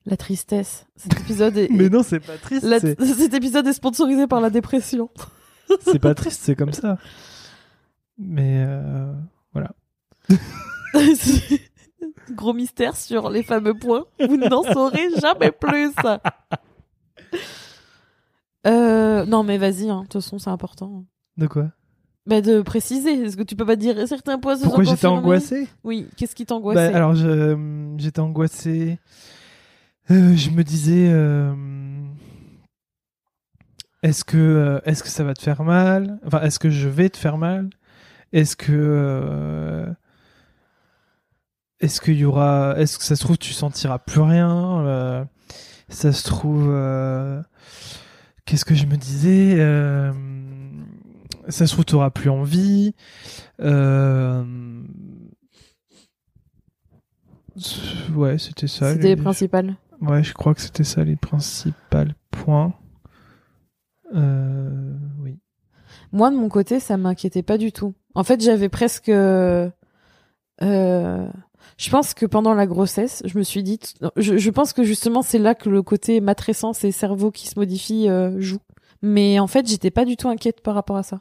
[0.06, 2.64] La tristesse Cet épisode est, Mais non, c'est pas triste.
[2.64, 5.10] la- c'est- cet épisode est sponsorisé par la dépression.
[5.80, 6.98] C'est pas triste, c'est comme ça.
[8.18, 9.10] Mais euh,
[12.32, 14.04] Gros mystère sur les fameux points.
[14.20, 15.92] Vous n'en saurez jamais plus.
[18.66, 21.04] Euh, non, mais vas-y, hein, de toute façon, c'est important.
[21.36, 21.70] de quoi?
[22.26, 23.12] Bah, de préciser.
[23.24, 25.68] Est-ce que tu peux pas dire certains points se Pourquoi sont j'étais confirmés angoissé?
[25.84, 26.90] Oui, qu'est-ce qui t'angoissait?
[26.90, 28.98] Bah, alors, je- euh, j'étais angoissé.
[30.10, 31.54] Euh, je me disais, euh,
[34.02, 36.18] est-ce que, euh, est-ce que ça va te faire mal?
[36.26, 37.70] Enfin, est-ce que je vais te faire mal?
[38.32, 39.86] Est-ce que,
[41.80, 44.80] est-ce qu'il y aura, est-ce que ça se trouve tu sentiras plus rien?
[44.86, 45.24] Euh,
[45.88, 47.42] Ça se trouve, euh,
[48.46, 49.56] qu'est-ce que je me disais?
[49.58, 50.12] Euh,
[51.48, 52.94] Ça se trouve tu auras plus envie.
[58.14, 58.94] Ouais, c'était ça.
[58.94, 59.76] C'était les- principales.
[60.02, 61.76] Ouais, je crois que c'était ça les principaux
[62.30, 62.74] points.
[64.14, 65.38] Euh, oui.
[66.10, 67.94] Moi, de mon côté, ça m'inquiétait pas du tout.
[68.14, 69.08] En fait, j'avais presque.
[69.08, 69.70] euh,
[70.60, 73.78] je pense que pendant la grossesse, je me suis dit.
[74.16, 78.08] Je, pense que justement, c'est là que le côté matrescence et cerveau qui se modifie
[78.08, 78.60] euh, joue.
[79.02, 81.20] Mais en fait, j'étais pas du tout inquiète par rapport à ça.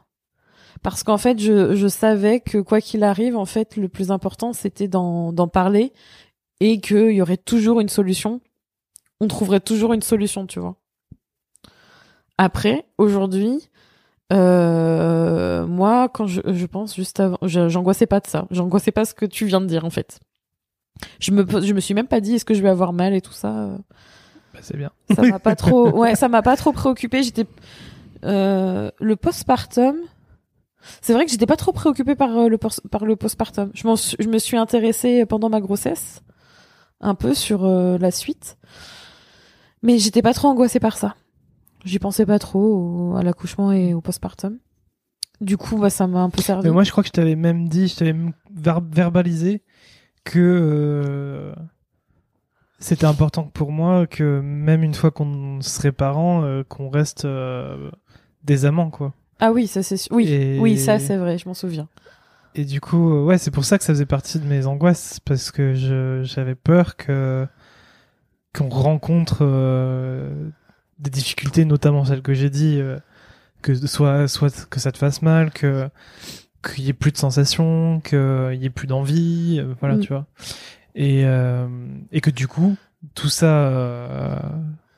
[0.82, 4.54] Parce qu'en fait, je, je savais que quoi qu'il arrive, en fait, le plus important,
[4.54, 5.94] c'était d'en parler
[6.60, 8.42] et qu'il y aurait toujours une solution.
[9.22, 10.76] On trouverait toujours une solution, tu vois.
[12.38, 13.70] Après, aujourd'hui,
[14.34, 18.48] euh, moi, quand je, je pense juste avant, je- j'angoissais pas de ça.
[18.52, 20.20] J'angoissais pas ce que tu viens de dire, en fait.
[21.20, 23.22] Je me, je me suis même pas dit est-ce que je vais avoir mal et
[23.22, 23.78] tout ça.
[24.54, 24.92] Bah, c'est bien.
[25.16, 27.24] Ça m'a pas trop, ouais, ça m'a pas trop préoccupé.
[27.24, 27.46] J'étais,
[28.26, 29.98] euh, le postpartum.
[31.02, 33.70] C'est vrai que j'étais pas trop préoccupée par euh, le par le postpartum.
[33.76, 33.84] Je
[34.20, 36.22] je me suis intéressée pendant ma grossesse
[37.02, 38.58] un peu sur euh, la suite,
[39.82, 41.16] mais j'étais pas trop angoissée par ça.
[41.86, 44.58] J'y pensais pas trop au- à l'accouchement et au postpartum.
[45.40, 46.68] Du coup, bah, ça m'a un peu servi.
[46.68, 49.64] Mais moi, je crois que je t'avais même dit, je t'avais même ver- verbalisé
[50.24, 51.54] que euh,
[52.80, 57.90] c'était important pour moi que même une fois qu'on serait parents, euh, qu'on reste euh,
[58.44, 59.14] des amants, quoi.
[59.40, 59.98] Ah oui, ça c'est.
[60.12, 61.38] Oui, Et- oui, ça c'est vrai.
[61.40, 61.88] Je m'en souviens.
[62.54, 65.52] Et du coup, ouais, c'est pour ça que ça faisait partie de mes angoisses parce
[65.52, 65.74] que
[66.24, 67.48] j'avais peur que
[68.56, 70.50] qu'on rencontre euh,
[71.00, 72.98] des difficultés, notamment celles que j'ai dit, euh,
[73.62, 75.90] que soit soit que ça te fasse mal, que
[76.64, 80.00] qu'il y ait plus de sensations, qu'il y ait plus d'envie, euh, voilà, Mm.
[80.02, 80.26] tu vois.
[80.96, 81.68] Et euh,
[82.12, 82.76] et que du coup
[83.16, 84.38] tout ça euh,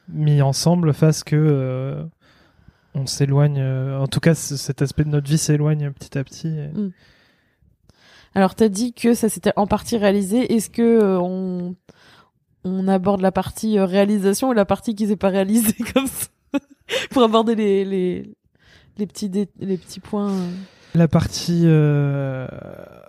[0.10, 2.04] mis ensemble fasse que euh,
[2.96, 3.60] on s'éloigne.
[3.60, 6.48] euh, en tout cas, cet aspect de notre vie s'éloigne petit à petit.
[6.50, 6.70] et-
[8.36, 10.54] Alors, t'as dit que ça s'était en partie réalisé.
[10.54, 11.76] Est-ce que euh, on
[12.64, 16.28] on aborde la partie euh, réalisation ou la partie qui s'est pas réalisée comme ça
[17.12, 18.36] pour aborder les
[18.98, 20.32] les petits les petits points.
[20.32, 20.50] euh.
[20.96, 22.48] La partie, euh,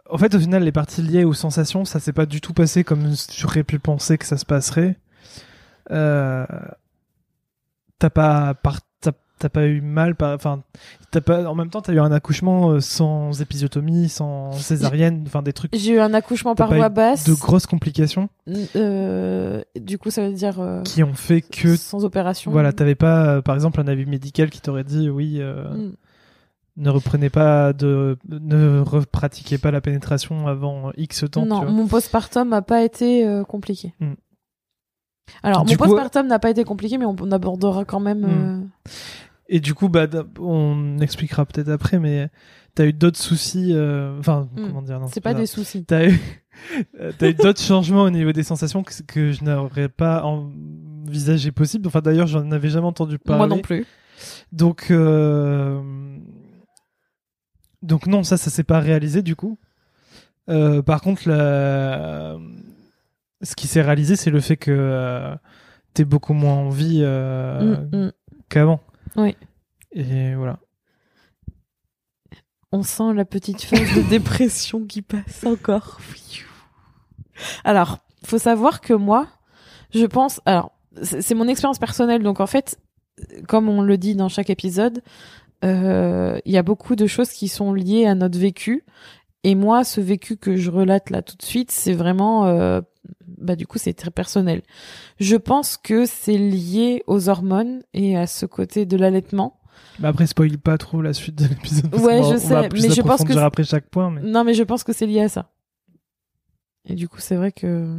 [0.08, 2.82] en fait, au final, les parties liées aux sensations, ça s'est pas du tout passé
[2.82, 4.96] comme j'aurais pu penser que ça se passerait.
[5.90, 6.46] Euh,
[7.98, 8.80] T'as pas, par-
[9.44, 10.62] t'as pas eu mal, enfin,
[11.26, 15.52] pas, en même temps, t'as eu un accouchement euh, sans épisiotomie, sans césarienne, enfin des
[15.52, 17.24] trucs J'ai eu un accouchement par voie basse.
[17.28, 18.30] de grosses complications
[18.74, 22.50] Euh, du coup, ça veut dire euh, qui ont fait que, sans opération.
[22.50, 25.92] voilà, t'avais pas, par exemple, un avis médical qui t'aurait dit, oui, euh, Mm.
[26.78, 31.44] ne reprenez pas de, ne repratiquez pas la pénétration avant X temps.
[31.44, 31.74] Non, tu vois.
[31.74, 33.92] mon postpartum n'a pas été compliqué.
[34.00, 34.12] Mm.
[35.42, 38.20] Alors, Du mon coup- postpartum n'a pas été compliqué, mais on, on abordera quand même.
[38.20, 38.68] Mm.
[39.48, 40.07] Et du coup, bah,
[40.40, 42.30] on expliquera peut-être après, mais
[42.74, 44.66] t'as eu d'autres soucis, euh, enfin, Mm.
[44.66, 45.85] comment dire, non, c'est pas des soucis.
[45.85, 46.18] T'as eu,
[47.18, 51.87] t'as eu d'autres changements au niveau des sensations que, que je n'aurais pas envisagé possible.
[51.87, 53.38] Enfin, d'ailleurs, j'en avais jamais entendu parler.
[53.38, 53.85] Moi non plus.
[54.52, 55.80] Donc, euh,
[57.83, 59.59] donc non, ça, ça s'est pas réalisé du coup.
[60.48, 62.37] Euh, par contre, la...
[63.42, 65.35] ce qui s'est réalisé, c'est le fait que
[65.92, 68.12] t'es beaucoup moins en vie Mm, mm.
[68.48, 68.80] qu'avant.
[69.16, 69.37] Oui.
[69.92, 70.59] Et voilà.
[72.72, 76.00] On sent la petite phase de dépression qui passe encore.
[77.64, 79.29] Alors, faut savoir que moi,
[79.92, 80.40] je pense.
[80.44, 80.72] Alors,
[81.03, 82.79] c'est mon expérience personnelle, donc en fait,
[83.48, 85.03] comme on le dit dans chaque épisode,
[85.64, 88.85] euh, il y a beaucoup de choses qui sont liées à notre vécu.
[89.44, 92.81] Et moi, ce vécu que je relate là tout de suite, c'est vraiment, euh,
[93.26, 94.62] bah du coup, c'est très personnel.
[95.20, 99.60] Je pense que c'est lié aux hormones et à ce côté de l'allaitement.
[99.98, 101.94] Mais après, spoil pas trop la suite de l'épisode.
[101.94, 104.10] Ouais, je on va sais, plus mais je pense que après chaque point.
[104.10, 104.22] Mais...
[104.22, 105.50] Non, mais je pense que c'est lié à ça.
[106.86, 107.98] Et du coup, c'est vrai que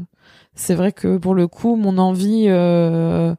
[0.53, 3.35] c'est vrai que pour le coup, mon envie euh,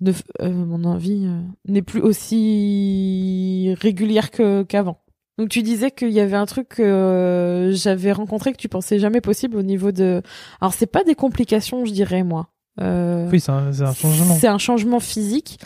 [0.00, 5.00] de euh, mon envie euh, n'est plus aussi régulière que qu'avant.
[5.38, 8.98] Donc tu disais qu'il y avait un truc que euh, j'avais rencontré que tu pensais
[8.98, 10.22] jamais possible au niveau de.
[10.60, 12.48] Alors c'est pas des complications, je dirais moi.
[12.80, 14.34] Euh, Oui, c'est un, c'est un changement.
[14.34, 15.58] c'est un changement physique.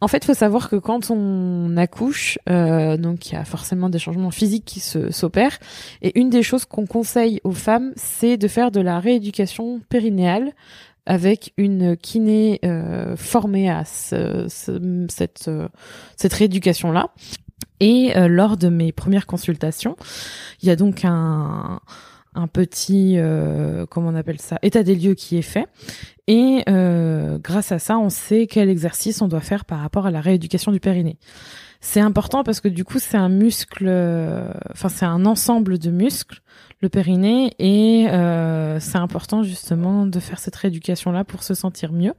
[0.00, 4.00] En fait, faut savoir que quand on accouche, euh, donc il y a forcément des
[4.00, 5.58] changements physiques qui se s'opèrent.
[6.02, 10.50] Et une des choses qu'on conseille aux femmes, c'est de faire de la rééducation périnéale
[11.06, 15.68] avec une kiné euh, formée à ce- ce- cette euh,
[16.16, 17.08] cette rééducation là.
[17.82, 19.96] Et euh, lors de mes premières consultations,
[20.62, 21.80] il y a donc un
[22.34, 25.66] un petit euh, comment on appelle ça état des lieux qui est fait.
[26.28, 30.10] Et euh, grâce à ça on sait quel exercice on doit faire par rapport à
[30.10, 31.18] la rééducation du périnée
[31.84, 35.90] c'est important parce que du coup c'est un muscle euh, enfin c'est un ensemble de
[35.90, 36.40] muscles
[36.80, 41.92] le périnée et euh, c'est important justement de faire cette rééducation là pour se sentir
[41.92, 42.14] mieux.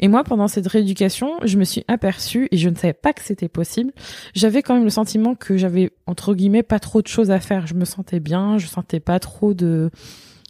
[0.00, 3.22] Et moi pendant cette rééducation je me suis aperçue et je ne savais pas que
[3.22, 3.92] c'était possible
[4.34, 7.68] j'avais quand même le sentiment que j'avais entre guillemets pas trop de choses à faire.
[7.68, 9.90] Je me sentais bien je sentais pas trop de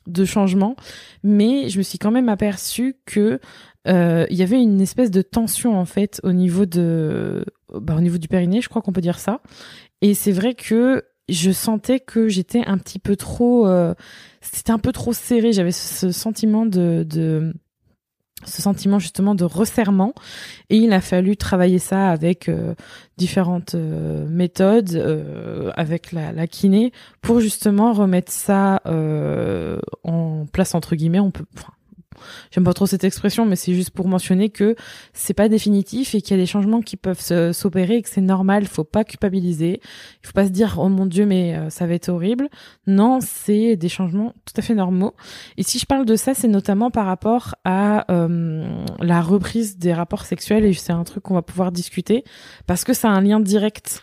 [0.06, 0.76] de changements
[1.22, 3.38] mais je me suis quand même aperçue que
[3.86, 8.00] euh, il y avait une espèce de tension en fait au niveau de bah, au
[8.00, 9.40] niveau du périnée je crois qu'on peut dire ça.
[10.02, 13.94] Et c'est vrai que je sentais que j'étais un petit peu trop euh,
[14.40, 15.52] c'était un peu trop serré.
[15.52, 17.52] J'avais ce sentiment de, de
[18.44, 20.14] ce sentiment justement de resserrement.
[20.70, 22.74] Et il a fallu travailler ça avec euh,
[23.16, 30.74] différentes euh, méthodes euh, avec la, la kiné pour justement remettre ça euh, en place
[30.74, 31.20] entre guillemets.
[31.20, 31.72] On peut enfin,
[32.50, 34.76] J'aime pas trop cette expression, mais c'est juste pour mentionner que
[35.12, 37.20] c'est pas définitif et qu'il y a des changements qui peuvent
[37.52, 38.66] s'opérer et que c'est normal.
[38.66, 39.80] Faut pas culpabiliser.
[40.22, 42.48] Il faut pas se dire oh mon dieu mais euh, ça va être horrible.
[42.86, 45.14] Non, c'est des changements tout à fait normaux.
[45.56, 48.64] Et si je parle de ça, c'est notamment par rapport à euh,
[49.00, 52.24] la reprise des rapports sexuels et c'est un truc qu'on va pouvoir discuter
[52.66, 54.02] parce que ça a un lien direct.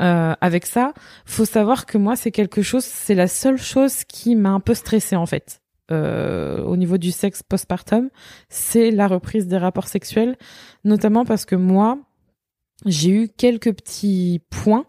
[0.00, 0.92] euh, avec ça,
[1.24, 4.74] faut savoir que moi c'est quelque chose, c'est la seule chose qui m'a un peu
[4.74, 8.10] stressée en fait euh, au niveau du sexe postpartum,
[8.48, 10.36] c'est la reprise des rapports sexuels,
[10.84, 11.98] notamment parce que moi,
[12.86, 14.84] j'ai eu quelques petits points,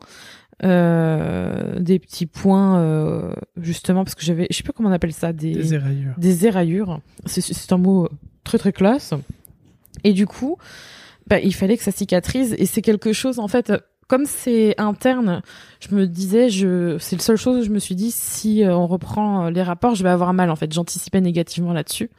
[0.64, 5.14] euh, des petits points euh, justement parce que j'avais, je sais pas comment on appelle
[5.14, 6.14] ça, des, Des éraillures.
[6.18, 7.00] des éraillures.
[7.26, 8.10] C'est, c'est un mot
[8.44, 9.14] très très classe.
[10.04, 10.58] Et du coup,
[11.28, 13.72] bah, il fallait que ça cicatrise et c'est quelque chose en fait
[14.10, 15.44] comme c'est interne,
[15.80, 18.76] je me disais, je, c'est la seule chose où je me suis dit, si euh,
[18.76, 20.50] on reprend euh, les rapports, je vais avoir mal.
[20.50, 22.10] En fait, j'anticipais négativement là-dessus.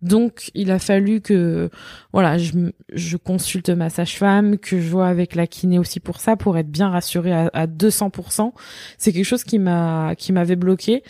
[0.00, 1.68] Donc, il a fallu que,
[2.14, 2.52] voilà, je,
[2.90, 6.70] je consulte ma sage-femme, que je vois avec la kiné aussi pour ça, pour être
[6.70, 8.52] bien rassurée à, à 200%.
[8.96, 11.02] C'est quelque chose qui m'a, qui m'avait bloqué.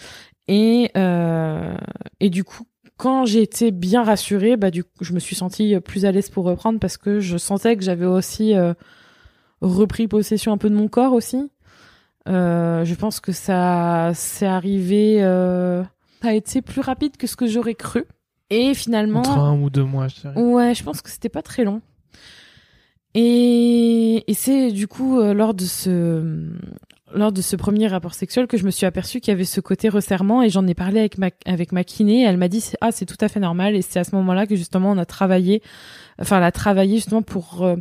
[0.48, 1.76] Et, euh,
[2.18, 2.64] et du coup,
[2.96, 6.30] quand j'ai été bien rassurée, bah du coup, je me suis sentie plus à l'aise
[6.30, 8.74] pour reprendre parce que je sentais que j'avais aussi euh,
[9.60, 11.50] repris possession un peu de mon corps aussi.
[12.28, 15.82] Euh, je pense que ça c'est arrivé, euh,
[16.22, 18.04] ça a été plus rapide que ce que j'aurais cru.
[18.50, 20.40] Et finalement, Entre un ou deux mois, je dirais.
[20.40, 21.82] ouais, je pense que c'était pas très long.
[23.14, 26.50] Et, et c'est du coup euh, lors de ce
[27.14, 29.60] lors de ce premier rapport sexuel que je me suis aperçue qu'il y avait ce
[29.60, 32.24] côté resserrement et j'en ai parlé avec ma avec ma kiné.
[32.24, 34.54] Elle m'a dit ah c'est tout à fait normal et c'est à ce moment-là que
[34.56, 35.62] justement on a travaillé,
[36.20, 37.76] enfin elle a justement pour euh,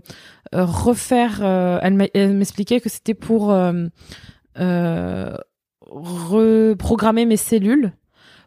[0.53, 1.39] euh, refaire.
[1.41, 3.87] euh, elle m'expliquait que c'était pour euh,
[4.59, 5.35] euh,
[5.81, 7.93] reprogrammer mes cellules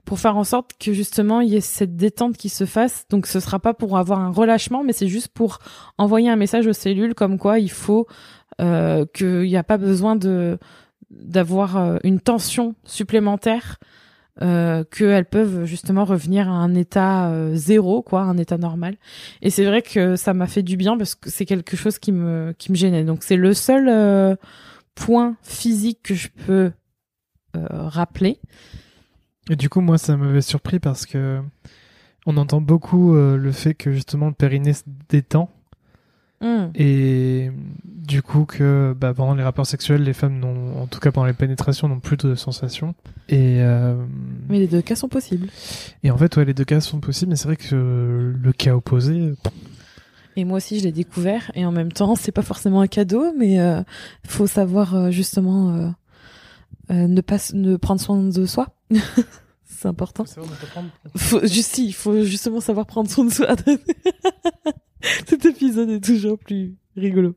[0.04, 3.04] pour faire en sorte que justement il y ait cette détente qui se fasse.
[3.10, 5.58] Donc ce sera pas pour avoir un relâchement, mais c'est juste pour
[5.98, 8.06] envoyer un message aux cellules comme quoi il faut
[8.60, 10.58] euh, qu'il n'y a pas besoin de
[11.10, 13.78] d'avoir une tension supplémentaire,
[14.40, 18.96] euh, qu'elles peuvent justement revenir à un état euh, zéro, quoi, un état normal.
[19.42, 22.12] Et c'est vrai que ça m'a fait du bien parce que c'est quelque chose qui
[22.12, 23.04] me qui me gênait.
[23.04, 24.36] Donc c'est le seul euh,
[24.94, 26.72] point physique que je peux
[27.54, 28.38] rappeler.
[29.50, 31.40] Et du coup, moi, ça m'avait surpris parce que
[32.24, 35.50] on entend beaucoup le fait que justement le périnée se détend
[36.40, 36.68] Hmm.
[36.76, 37.50] et
[37.84, 41.26] du coup que bah, pendant les rapports sexuels, les femmes n'ont, en tout cas pendant
[41.26, 42.94] les pénétrations, n'ont plus de sensations.
[43.28, 43.96] Et euh,
[44.48, 45.48] Mais les deux cas sont possibles.
[46.04, 48.74] et en fait, ouais, les deux cas sont possibles, mais c'est vrai que le cas
[48.74, 49.34] opposé,
[50.36, 51.50] Et moi aussi, je l'ai découvert.
[51.54, 53.82] Et en même temps, c'est pas forcément un cadeau, mais euh,
[54.26, 55.88] faut savoir euh, justement euh,
[56.92, 58.68] euh, ne pas ne prendre soin de soi.
[59.78, 60.24] c'est important.
[61.16, 63.54] Faut, juste, si, il faut justement savoir prendre soin de soi.
[65.26, 67.36] Cet épisode est toujours plus rigolo.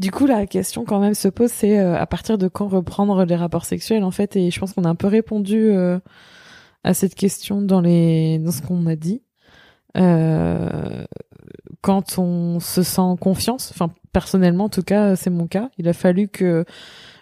[0.00, 3.24] Du coup, la question quand même se pose, c'est euh, à partir de quand reprendre
[3.24, 4.34] les rapports sexuels en fait?
[4.34, 6.00] Et je pense qu'on a un peu répondu euh,
[6.82, 9.22] à cette question dans les dans ce qu'on a dit.
[9.96, 11.04] Euh,
[11.82, 15.70] quand on se sent en confiance, enfin personnellement en tout cas, c'est mon cas.
[15.78, 16.64] Il a fallu que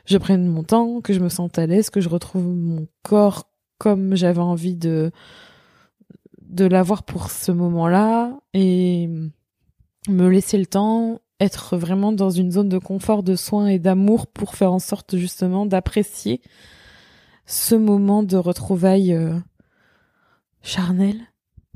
[0.06, 3.49] je prenne mon temps, que je me sente à l'aise, que je retrouve mon corps
[3.80, 5.10] comme j'avais envie de
[6.42, 9.08] de l'avoir pour ce moment-là et
[10.08, 14.26] me laisser le temps, être vraiment dans une zone de confort, de soins et d'amour
[14.26, 16.42] pour faire en sorte justement d'apprécier
[17.46, 19.38] ce moment de retrouvailles euh,
[20.62, 21.16] charnel.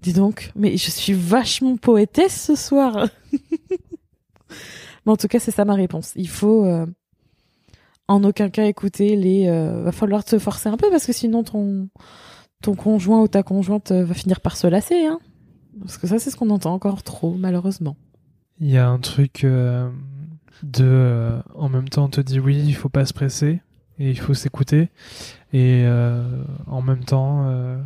[0.02, 3.08] Dis donc, mais je suis vachement poétesse ce soir.
[4.50, 6.12] mais en tout cas, c'est ça ma réponse.
[6.16, 6.84] Il faut euh,
[8.08, 9.48] en aucun cas écouter les.
[9.48, 11.88] euh, va falloir te forcer un peu parce que sinon ton
[12.62, 15.18] ton conjoint ou ta conjointe euh, va finir par se lasser, hein.
[15.80, 17.96] Parce que ça, c'est ce qu'on entend encore trop, malheureusement.
[18.60, 19.90] il y a un truc euh,
[20.62, 23.60] de, en même temps, on te dit oui, il faut pas se presser
[23.98, 24.88] et il faut s'écouter,
[25.52, 25.84] et
[26.66, 27.80] en même temps, euh,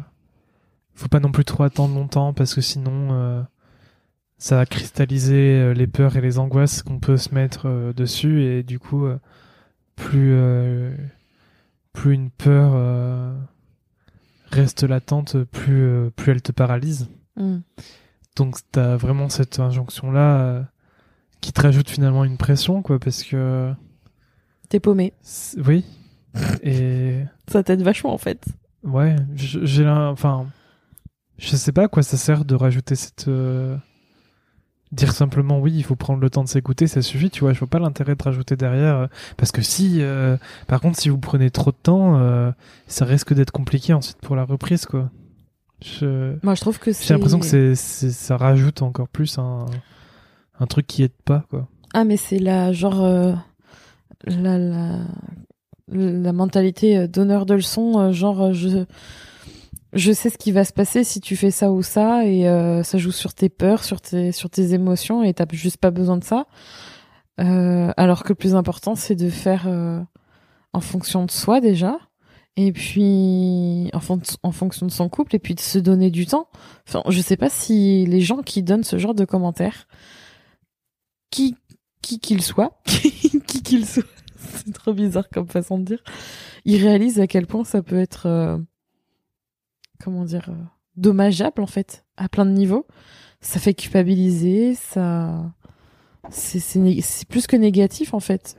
[0.95, 3.45] faut pas non plus trop attendre longtemps parce que sinon,
[4.39, 8.79] ça va cristalliser les peurs et les angoisses qu'on peut se mettre dessus, et du
[8.79, 9.07] coup,
[9.99, 10.95] plus euh,
[11.93, 13.35] plus une peur euh,
[14.51, 17.09] reste latente, plus euh, plus elle te paralyse.
[17.37, 17.59] Hmm.
[18.37, 20.65] Donc t'as vraiment cette injonction là
[21.41, 23.73] qui te rajoute finalement une pression quoi parce que
[24.69, 25.13] T'es paumé.
[25.65, 25.85] oui
[26.63, 28.45] et Ça t'aide vachement, en fait.
[28.85, 30.47] ouais je- j'ai l'im- enfin
[31.39, 33.27] je sais pas à quoi ça sert de rajouter cette
[34.93, 37.59] dire simplement oui il faut prendre le temps de s'écouter ça suffit tu vois je
[37.59, 41.19] vois pas l'intérêt de rajouter derrière euh, parce que si euh, par contre si vous
[41.19, 42.51] prenez trop de temps euh,
[42.87, 45.11] ça risque d'être compliqué ensuite pour la reprise quoi
[45.81, 47.07] je Moi, je trouve que c'est.
[47.07, 49.67] J'ai l'impression que c'est, ça rajoute encore plus un,
[50.59, 51.69] un truc qui aide pas, quoi.
[51.95, 53.33] Ah, mais c'est la genre euh,
[54.27, 54.99] la, la
[55.91, 58.85] la mentalité donneur de leçons, genre je
[59.93, 62.83] je sais ce qui va se passer si tu fais ça ou ça et euh,
[62.83, 66.17] ça joue sur tes peurs, sur tes sur tes émotions et t'as juste pas besoin
[66.19, 66.47] de ça.
[67.41, 70.01] Euh, alors que le plus important c'est de faire euh,
[70.73, 71.97] en fonction de soi déjà
[72.57, 76.27] et puis en, fon- en fonction de son couple et puis de se donner du
[76.27, 76.49] temps.
[76.89, 79.87] Enfin, je sais pas si les gens qui donnent ce genre de commentaires
[81.31, 81.57] qui
[82.03, 82.81] qui qu'il soit,
[83.47, 84.05] qui qu'il soit,
[84.37, 86.03] c'est trop bizarre comme façon de dire,
[86.65, 88.59] ils réalisent à quel point ça peut être, euh,
[90.03, 90.65] comment dire, euh,
[90.97, 92.87] dommageable en fait, à plein de niveaux.
[93.41, 95.53] Ça fait culpabiliser, ça,
[96.31, 98.57] c'est plus que négatif en fait.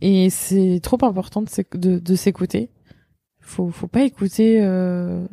[0.00, 2.70] Et c'est trop important de de, s'écouter.
[3.40, 5.26] Faut faut pas écouter euh,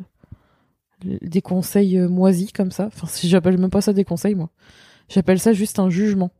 [1.04, 2.86] des conseils euh, moisis comme ça.
[2.86, 4.50] Enfin, si j'appelle même pas ça des conseils moi.
[5.08, 6.30] J'appelle ça juste un jugement.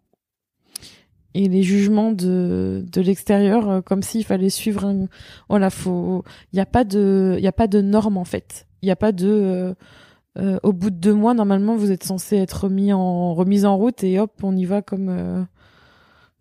[1.35, 5.09] Et les jugements de de l'extérieur euh, comme s'il fallait suivre un
[5.49, 8.67] voilà, faut il y a pas de il y a pas de normes en fait.
[8.83, 9.75] Il y a pas de euh,
[10.39, 13.77] euh, au bout de deux mois, normalement, vous êtes censé être remis en remise en
[13.77, 15.43] route et hop, on y va comme euh,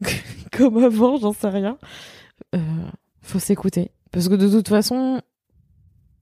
[0.52, 1.78] comme avant, j'en sais rien.
[2.56, 2.60] Euh,
[3.22, 5.22] faut s'écouter parce que de toute façon,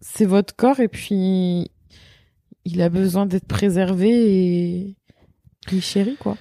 [0.01, 1.71] c'est votre corps et puis
[2.65, 4.95] il a besoin d'être préservé et,
[5.71, 6.37] et chéri quoi.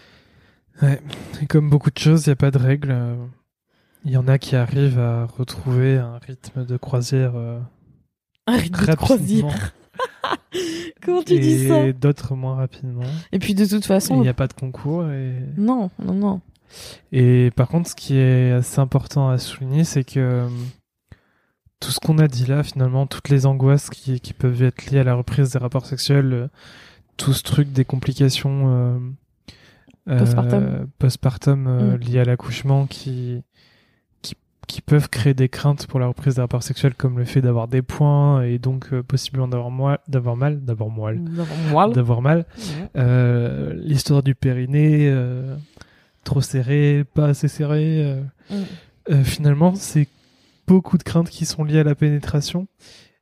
[0.83, 1.01] Ouais.
[1.43, 2.91] Et comme beaucoup de choses, il n'y a pas de règle.
[2.91, 3.17] euh,
[4.05, 7.33] Il y en a qui arrivent à retrouver un rythme de croisière
[8.49, 9.73] Un rythme de rapidement croisière.
[11.03, 13.03] Comment tu dis ça et d'autres moins rapidement.
[13.33, 15.09] Et puis de toute façon, Il n'y a pas de concours.
[15.09, 15.35] Et...
[15.57, 16.41] non, non, non.
[17.13, 20.49] et par contre, ce qui est assez important à souligner, c'est que euh,
[21.81, 24.99] tout ce qu'on a dit là, finalement, toutes les angoisses qui, qui peuvent être liées
[25.01, 26.49] à la reprise des rapports sexuels, euh,
[27.17, 28.99] tout ce truc des complications euh,
[30.09, 30.87] euh, Postpartum.
[30.99, 32.01] postpartum, euh, Mm.
[32.01, 33.43] liées à l'accouchement qui,
[34.69, 37.69] qui, peuvent créer des craintes pour la reprise des rapports sexuels, comme le fait d'avoir
[37.69, 41.23] des points et donc euh, possiblement d'avoir moi- d'avoir mal, d'avoir moelle,
[41.95, 42.39] d'avoir mal.
[42.57, 42.91] Ouais.
[42.97, 45.57] Euh, L'histoire du périnée, euh,
[46.25, 48.23] trop serré, pas assez serré.
[48.51, 49.23] Mm.
[49.25, 50.09] finalement, c'est
[50.67, 52.69] beaucoup de craintes qui sont liées à la pénétration.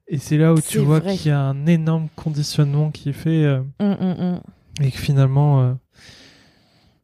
[0.08, 3.46] Et c'est là où tu vois qu'il y a un énorme conditionnement qui est fait
[3.46, 4.40] hum, hum.
[4.80, 5.76] et que finalement,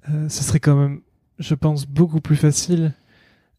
[0.07, 1.01] ce serait quand même,
[1.39, 2.93] je pense, beaucoup plus facile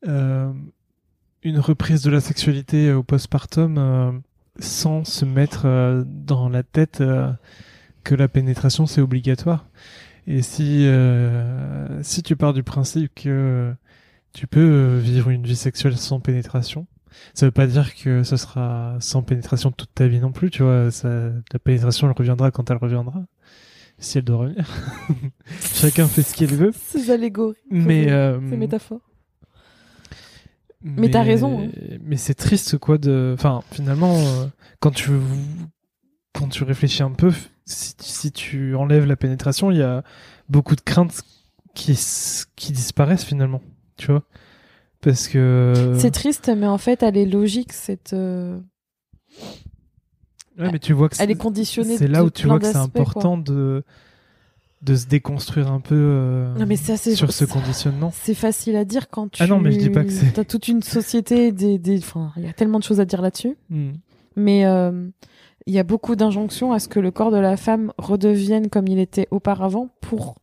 [0.06, 4.12] une reprise de la sexualité au postpartum euh,
[4.60, 7.32] sans se mettre euh, dans la tête euh,
[8.04, 9.68] que la pénétration c'est obligatoire.
[10.26, 13.74] Et si euh, si tu pars du principe que
[14.32, 16.88] tu peux euh, vivre une vie sexuelle sans pénétration,
[17.34, 20.64] ça veut pas dire que ce sera sans pénétration toute ta vie non plus, tu
[20.64, 20.91] vois.
[20.91, 21.10] Ça,
[21.51, 23.26] la pénétration elle reviendra quand elle reviendra,
[23.97, 24.66] si elle doit revenir.
[25.60, 26.72] Chacun fait ce qu'il veut.
[26.74, 27.58] Ces allégories.
[27.70, 29.01] Mais euh, ces métaphores.
[30.84, 31.70] Mais t'as raison, hein.
[32.04, 33.34] Mais c'est triste quoi de.
[33.38, 34.46] Enfin, finalement, euh,
[34.80, 35.12] quand tu
[36.34, 37.32] quand tu réfléchis un peu,
[37.66, 40.04] si, si tu enlèves la pénétration, il y a
[40.50, 41.22] beaucoup de craintes
[41.74, 41.98] qui
[42.56, 43.62] qui disparaissent finalement,
[43.98, 44.24] tu vois,
[45.02, 45.94] parce que.
[45.98, 47.72] C'est triste, mais en fait, elle est logique.
[47.72, 48.60] Cette, euh,
[50.58, 51.98] Ouais, mais tu vois que elle est conditionnée.
[51.98, 52.82] C'est là où tu vois que c'est quoi.
[52.82, 53.84] important de
[54.84, 58.12] de se déconstruire un peu euh, Non, mais ça, sur ce conditionnement.
[58.14, 59.42] C'est facile à dire quand tu.
[59.42, 62.32] Ah non, mais je dis pas que c'est- T'as toute une société, des, des, enfin,
[62.38, 63.56] il y a tellement de choses à dire là-dessus.
[63.70, 63.92] Hmm.
[64.36, 65.08] Mais euh,
[65.66, 68.88] il y a beaucoup d'injonctions à ce que le corps de la femme redevienne comme
[68.88, 70.36] il était auparavant pour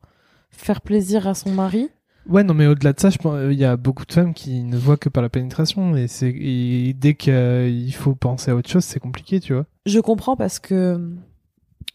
[0.51, 1.89] faire plaisir à son mari.
[2.29, 4.77] Ouais, non, mais au-delà de ça, pense il y a beaucoup de femmes qui ne
[4.77, 8.85] voient que par la pénétration et c'est et dès qu'il faut penser à autre chose,
[8.85, 9.67] c'est compliqué, tu vois.
[9.87, 11.01] Je comprends parce que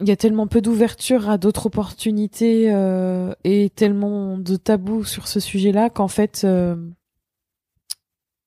[0.02, 5.28] il y a tellement peu d'ouverture à d'autres opportunités euh, et tellement de tabous sur
[5.28, 6.76] ce sujet-là qu'en fait, euh,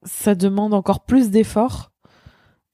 [0.03, 1.91] ça demande encore plus d'efforts,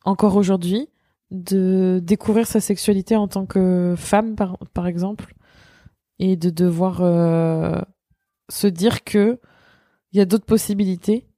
[0.04, 0.88] encore aujourd'hui,
[1.30, 5.34] de découvrir sa sexualité en tant que femme, par, exemple,
[6.18, 7.80] et de devoir euh,
[8.48, 9.40] se dire que
[10.12, 11.28] il y a d'autres possibilités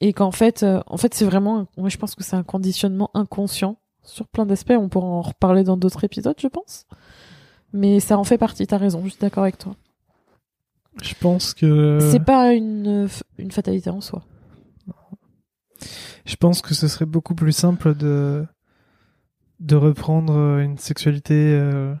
[0.00, 3.76] et qu'en fait, en fait, c'est vraiment, moi, je pense que c'est un conditionnement inconscient
[4.08, 4.72] sur plein d'aspects.
[4.76, 6.86] On pourra en reparler dans d'autres épisodes, je pense.
[7.72, 8.66] Mais ça en fait partie.
[8.66, 9.02] T'as raison.
[9.04, 9.74] Je suis d'accord avec toi.
[11.02, 14.22] Je pense que C'est pas une une fatalité en soi.
[16.24, 18.44] je pense que ce serait beaucoup plus simple de
[19.60, 21.94] de reprendre une sexualité euh,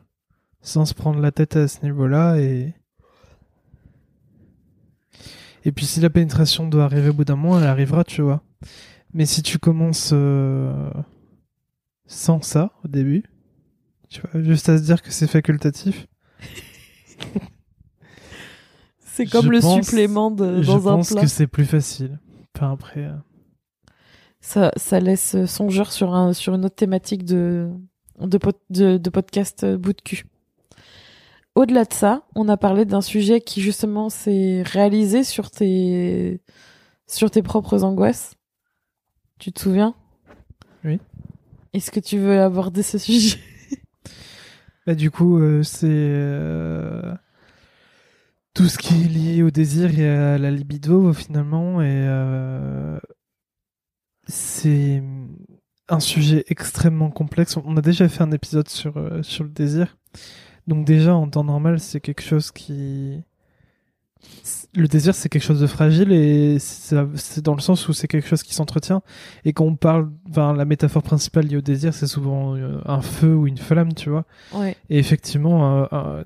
[0.62, 2.74] sans se prendre la tête à ce niveau-là et
[5.64, 8.42] et puis si la pénétration doit arriver au bout d'un mois, elle arrivera, tu vois.
[9.12, 10.90] Mais si tu commences euh,
[12.08, 13.22] sans ça au début,
[14.08, 16.06] tu vois, juste à se dire que c'est facultatif,
[19.00, 21.22] C'est comme Je le pense- supplément de, je dans un pense plat.
[21.22, 22.18] que c'est plus facile.
[22.56, 23.04] Enfin après.
[23.04, 23.14] euh,
[24.40, 27.68] Ça, ça laisse songeur sur un sur une autre thématique de
[28.20, 30.24] de, pod- de, de podcast euh, bout de cul.
[31.56, 36.40] Au-delà de ça, on a parlé d'un sujet qui justement s'est réalisé sur tes
[37.08, 38.34] sur tes propres angoisses.
[39.40, 39.94] Tu te souviens?
[41.72, 43.38] Est-ce que tu veux aborder ce sujet?
[44.86, 47.14] Bah, du coup, euh, c'est euh,
[48.54, 52.98] tout ce qui est lié au désir et à la libido finalement, et euh,
[54.26, 55.02] c'est
[55.88, 57.58] un sujet extrêmement complexe.
[57.58, 59.98] On a déjà fait un épisode sur sur le désir,
[60.66, 63.22] donc déjà en temps normal, c'est quelque chose qui
[64.74, 68.28] le désir c'est quelque chose de fragile et c'est dans le sens où c'est quelque
[68.28, 69.02] chose qui s'entretient.
[69.44, 73.00] Et quand on parle enfin la métaphore principale liée au désir c'est souvent euh, un
[73.00, 74.24] feu ou une flamme tu vois.
[74.54, 74.76] Ouais.
[74.90, 76.22] et effectivement euh,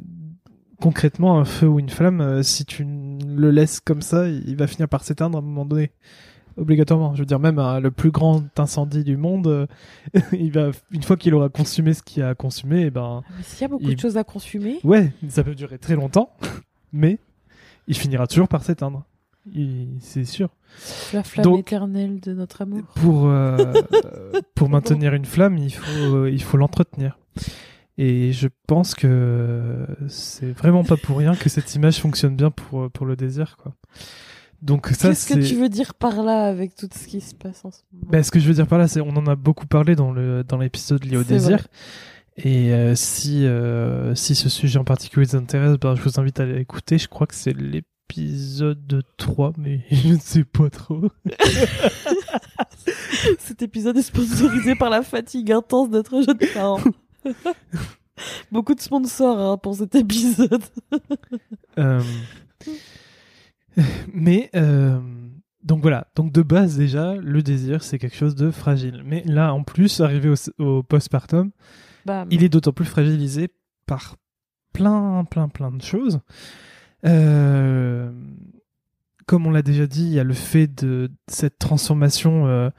[0.81, 4.67] concrètement un feu ou une flamme euh, si tu le laisses comme ça il va
[4.67, 5.91] finir par s'éteindre à un moment donné.
[6.59, 7.15] Obligatoirement.
[7.15, 9.67] Je veux dire même euh, le plus grand incendie du monde euh,
[10.33, 13.63] il va une fois qu'il aura consumé ce qu'il a consumé et ben Mais s'il
[13.63, 16.31] y a beaucoup Il- de choses à consumer, Ouais, ça peut durer très longtemps,
[16.93, 17.19] mais
[17.87, 19.05] il finira toujours par s'éteindre.
[19.99, 20.51] C'est sûr.
[21.13, 22.83] la flamme Donc- éternelle de notre amour.
[22.95, 23.57] Pour, euh,
[23.93, 27.19] euh, pour maintenir une flamme, il faut, euh, il faut l'entretenir.
[27.99, 32.91] Et je pense que c'est vraiment pas pour rien que cette image fonctionne bien pour,
[32.91, 33.57] pour le désir.
[33.61, 33.75] Quoi.
[34.63, 37.65] Donc ça, Qu'est-ce que tu veux dire par là avec tout ce qui se passe
[37.65, 38.07] en ce moment?
[38.11, 40.13] Ben, ce que je veux dire par là, c'est on en a beaucoup parlé dans
[40.13, 41.59] le dans l'épisode lié au désir.
[41.59, 41.67] vrai.
[42.37, 46.41] Et euh, si euh, si ce sujet en particulier vous intéresse, ben, je vous invite
[46.41, 46.99] à l'écouter.
[46.99, 51.09] Je crois que c'est l'épisode 3, mais je ne sais pas trop.
[53.39, 56.81] Cet épisode est sponsorisé par la fatigue intense d'être jeune parent.
[58.51, 60.63] Beaucoup de sponsors hein, pour cet épisode.
[61.79, 62.03] Euh,
[64.13, 64.51] Mais
[65.65, 69.03] donc voilà, donc de base déjà, le désir c'est quelque chose de fragile.
[69.05, 71.51] Mais là en plus, arrivé au, au postpartum,
[72.05, 72.29] Bam.
[72.31, 73.49] il est d'autant plus fragilisé
[73.87, 74.17] par
[74.73, 76.21] plein, plein, plein de choses.
[77.05, 78.11] Euh,
[79.27, 82.71] comme on l'a déjà dit, il y a le fait de cette transformation euh,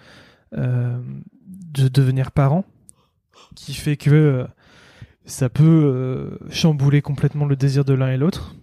[0.57, 1.01] euh,
[1.41, 2.65] de devenir parent,
[3.55, 4.45] qui fait que
[5.26, 8.55] ça peut chambouler complètement le désir de l'un et l'autre,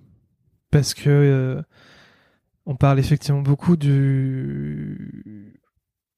[0.70, 1.62] parce que
[2.66, 5.58] on parle effectivement beaucoup du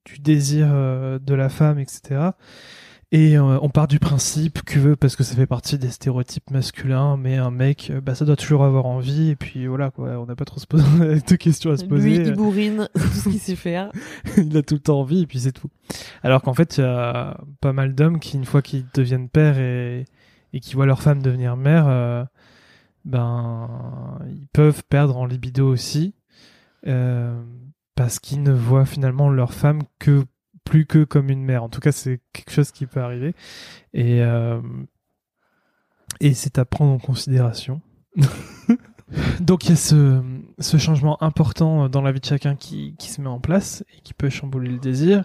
[0.05, 2.31] du désir de la femme, etc.
[3.15, 7.19] Et euh, on part du principe que, parce que ça fait partie des stéréotypes masculins,
[7.19, 10.25] mais un mec, euh, bah, ça doit toujours avoir envie, et puis voilà, quoi, on
[10.25, 10.85] n'a pas trop se poser
[11.29, 12.15] de questions à se Lui, poser.
[12.15, 13.93] il bourrine, tout ce qu'il sait faire.
[14.39, 15.69] il a tout le temps envie, et puis c'est tout.
[16.23, 19.59] Alors qu'en fait, il y a pas mal d'hommes qui, une fois qu'ils deviennent pères
[19.59, 20.07] et,
[20.55, 22.25] et qui voient leur femme devenir mère, euh,
[23.05, 26.15] ben, ils peuvent perdre en libido aussi,
[26.87, 27.39] euh,
[27.95, 30.25] parce qu'ils ne voient finalement leur femme que
[30.65, 31.63] plus que comme une mère.
[31.65, 33.35] En tout cas, c'est quelque chose qui peut arriver.
[33.95, 34.61] Et, euh,
[36.21, 37.81] et c'est à prendre en considération.
[39.41, 40.23] Donc il y a ce,
[40.59, 44.01] ce changement important dans la vie de chacun qui, qui se met en place et
[44.01, 45.25] qui peut chambouler le désir.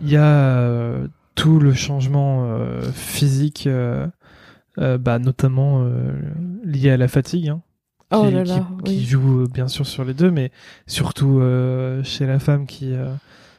[0.00, 0.24] Il y a
[0.60, 3.68] euh, tout le changement euh, physique,
[4.76, 5.84] bah, notamment
[6.62, 7.48] lié à la fatigue.
[7.48, 7.62] hein
[8.12, 10.52] Oh qui, là qui- là, qui joue bien sûr sur les deux, mais
[10.86, 13.12] surtout euh, chez la femme qui euh,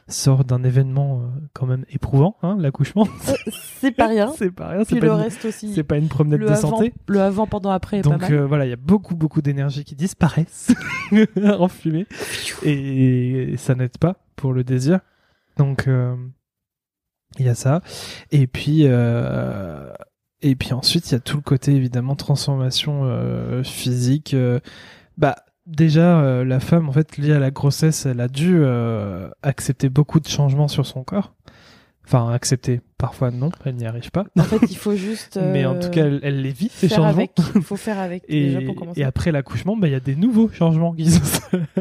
[0.08, 3.08] sort d'un événement euh, quand même éprouvant, hein, l'accouchement.
[3.28, 3.34] Euh,
[3.80, 4.32] C'est pas rien.
[4.38, 5.74] c'est pas rien, c'est Puis pas, le une, reste aussi.
[5.74, 6.94] c'est pas une promenade de avant, santé.
[7.08, 8.32] le avant, pendant, après pas Donc mal.
[8.34, 10.72] euh, voilà, il y a beaucoup beaucoup d'énergie qui disparaissent
[11.44, 12.06] en fumée
[12.64, 15.00] et ça n'aide pas pour le désir.
[15.56, 16.14] Donc euh,
[17.38, 17.80] il y a ça
[18.30, 19.90] et puis euh,
[20.42, 24.36] et puis ensuite il y a tout le côté évidemment transformation euh, physique.
[25.16, 25.36] bah
[25.66, 29.88] déjà euh, la femme en fait liée à la grossesse, elle a dû euh, accepter
[29.88, 31.34] beaucoup de changements sur son corps.
[32.04, 34.26] Enfin accepter, parfois non, elle n'y arrive pas.
[34.38, 35.40] En fait, il faut juste.
[35.52, 37.08] Mais en euh, tout cas, elle, elle les vit ces changements.
[37.08, 37.32] avec.
[37.56, 38.22] Il faut faire avec.
[38.28, 39.00] déjà Et, pour commencer.
[39.00, 41.20] et après l'accouchement, bah, il y a des nouveaux changements qui sont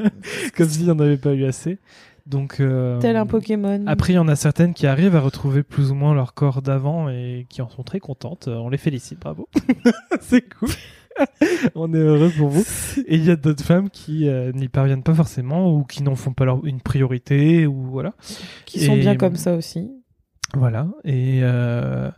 [0.58, 1.78] comme s'il n'y en avait pas eu assez.
[2.26, 3.84] Donc, Tel un Pokémon.
[3.86, 6.64] Après, il y en a certaines qui arrivent à retrouver plus ou moins leur corps
[6.64, 8.48] d'avant et qui en sont très contentes.
[8.48, 9.48] On les félicite, bravo.
[10.22, 10.70] C'est cool.
[11.76, 12.64] On est heureux pour vous.
[13.08, 16.16] Et il y a d'autres femmes qui euh, n'y parviennent pas forcément ou qui n'en
[16.16, 18.14] font pas leur, une priorité ou voilà.
[18.66, 19.90] qui sont bien comme ça aussi.
[20.54, 20.88] Voilà.
[21.04, 22.10] Et euh,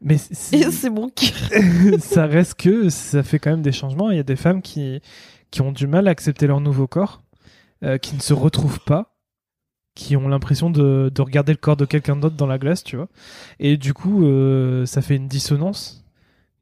[0.00, 2.00] mais c'est- cœur.
[2.00, 4.10] ça reste que ça fait quand même des changements.
[4.10, 5.00] Il y a des femmes qui,
[5.50, 7.22] qui ont du mal à accepter leur nouveau corps,
[7.82, 9.16] euh, qui ne se retrouvent pas,
[9.94, 12.96] qui ont l'impression de, de regarder le corps de quelqu'un d'autre dans la glace, tu
[12.96, 13.08] vois.
[13.58, 16.04] Et du coup, euh, ça fait une dissonance.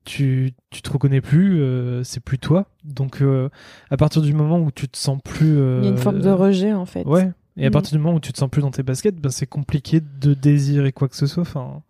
[0.06, 2.66] Tu, tu te reconnais plus, euh, c'est plus toi.
[2.84, 3.48] Donc, euh,
[3.90, 5.58] à partir du moment où tu te sens plus.
[5.58, 7.04] euh, Il y a une forme de rejet en fait.
[7.04, 7.30] Ouais.
[7.58, 7.72] Et à Mm.
[7.72, 10.32] partir du moment où tu te sens plus dans tes baskets, ben c'est compliqué de
[10.34, 11.40] désirer quoi que ce soit.
[11.42, 11.82] Enfin,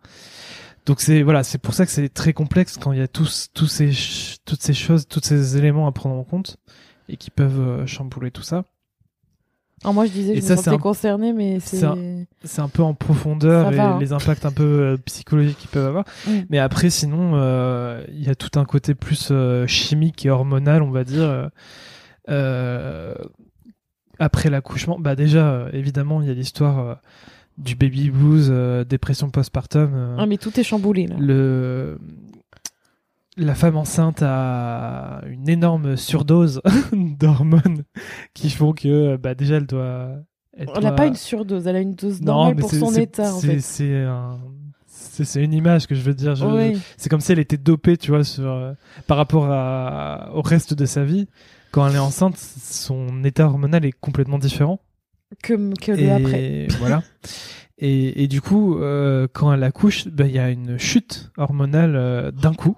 [0.85, 3.49] donc c'est voilà, c'est pour ça que c'est très complexe quand il y a tous
[3.53, 3.91] tous ces
[4.45, 6.57] toutes ces choses, tous ces éléments à prendre en compte
[7.09, 8.63] et qui peuvent euh, chambouler tout ça.
[9.83, 11.77] Alors moi je disais Et je ça, me c'est sentais un- concernée mais c'est
[12.43, 13.99] c'est un- peu en profondeur Ça et va, hein.
[13.99, 16.03] les impacts un peu euh, psychologiques qu'ils peuvent avoir.
[16.49, 20.81] Mais après, sinon, euh, il y a tout un côté plus euh, chimique et hormonal,
[20.81, 21.49] on va dire.
[24.19, 26.99] après l'accouchement, bah déjà, évidemment, il y a l'histoire
[27.57, 28.51] du baby blues,
[28.87, 30.15] dépression postpartum.
[30.17, 31.15] Ah mais tout est chamboulé là.
[31.19, 31.99] le
[33.37, 36.61] la femme enceinte a une énorme surdose
[36.91, 37.83] d'hormones
[38.33, 40.09] qui font que bah, déjà elle doit.
[40.59, 43.33] Elle Elle n'a doit- pas une surdose, elle a une dose normale pour son état,
[43.33, 43.59] en c'est- fait.
[43.59, 44.39] C'est un-
[44.87, 46.35] c'est- c'est une image que je veux dire.
[46.35, 46.79] Je- Oui.
[46.97, 48.73] C'est comme si elle était dopée, tu vois, sur, euh,
[49.05, 51.27] par rapport à, au reste de sa vie.
[51.71, 54.79] Quand elle est enceinte, son état hormonal est complètement différent.
[55.43, 56.67] Que, que le et après.
[56.79, 57.03] voilà.
[57.77, 61.95] Et, et du coup, euh, quand elle accouche, bah, il y a une chute hormonale
[61.95, 62.77] euh, d'un coup,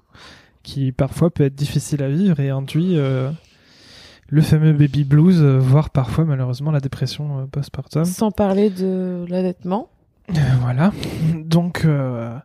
[0.63, 3.31] qui parfois peut être difficile à vivre et induit euh,
[4.27, 8.05] le fameux baby blues, euh, voire parfois malheureusement la dépression euh, postpartum.
[8.05, 9.89] Sans parler de l'allaitement.
[10.61, 10.91] Voilà.
[11.33, 12.37] Donc, euh,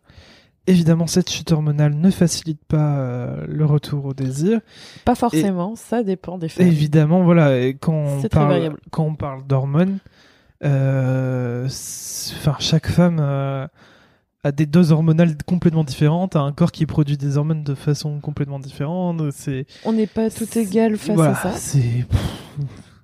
[0.67, 4.61] évidemment, cette chute hormonale ne facilite pas euh, le retour au désir.
[5.05, 6.67] Pas forcément, ça dépend des femmes.
[6.67, 7.59] Évidemment, voilà.
[7.61, 9.99] Et quand on parle, quand on parle d'hormones,
[10.63, 11.67] enfin,
[12.59, 13.21] chaque femme
[14.45, 18.21] a des doses hormonales complètement différentes, a un corps qui produit des hormones de façon
[18.21, 19.23] complètement différente.
[19.33, 21.53] C'est On n'est pas tout égal face voilà, à ça.
[21.53, 22.07] C'est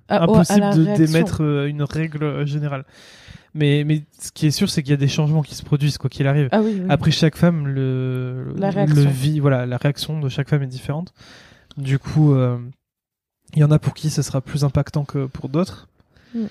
[0.07, 2.85] Ah, oh, à impossible de d'émettre euh, une règle euh, générale.
[3.53, 5.97] Mais, mais ce qui est sûr, c'est qu'il y a des changements qui se produisent,
[5.97, 6.47] quoi qu'il arrive.
[6.51, 6.85] Ah oui, oui.
[6.89, 9.09] Après, chaque femme, le, La le réaction.
[9.09, 11.13] vit, voilà, la réaction de chaque femme est différente.
[11.75, 12.57] Du coup, euh,
[13.55, 15.87] il y en a pour qui ce sera plus impactant que pour d'autres.
[16.33, 16.45] Mm.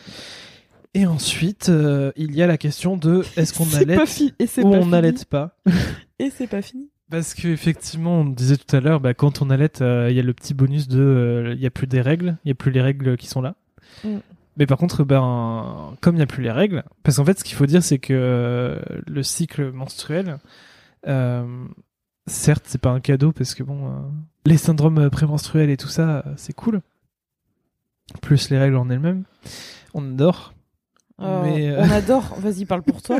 [0.95, 4.07] Et ensuite, euh, il y a la question de est-ce qu'on allait ou pas on
[4.07, 4.33] fini.
[4.87, 5.57] n'allait pas
[6.19, 6.89] Et c'est pas fini.
[7.11, 10.23] Parce qu'effectivement, on disait tout à l'heure, bah, quand on allait, euh, il y a
[10.23, 12.71] le petit bonus de euh, il y a plus des règles, il y a plus
[12.71, 13.57] les règles qui sont là.
[14.05, 14.19] Mm.
[14.57, 17.45] Mais par contre, ben, comme il n'y a plus les règles, parce qu'en fait, ce
[17.45, 20.39] qu'il faut dire, c'est que euh, le cycle menstruel,
[21.07, 21.67] euh,
[22.27, 23.91] certes, c'est pas un cadeau, parce que bon, euh,
[24.45, 26.83] les syndromes prémenstruels et tout ça, c'est cool.
[28.21, 29.25] Plus les règles en elles-mêmes,
[29.95, 30.53] on adore.
[31.21, 32.35] Euh, Mais, euh, On adore.
[32.39, 33.19] Vas-y, parle pour toi.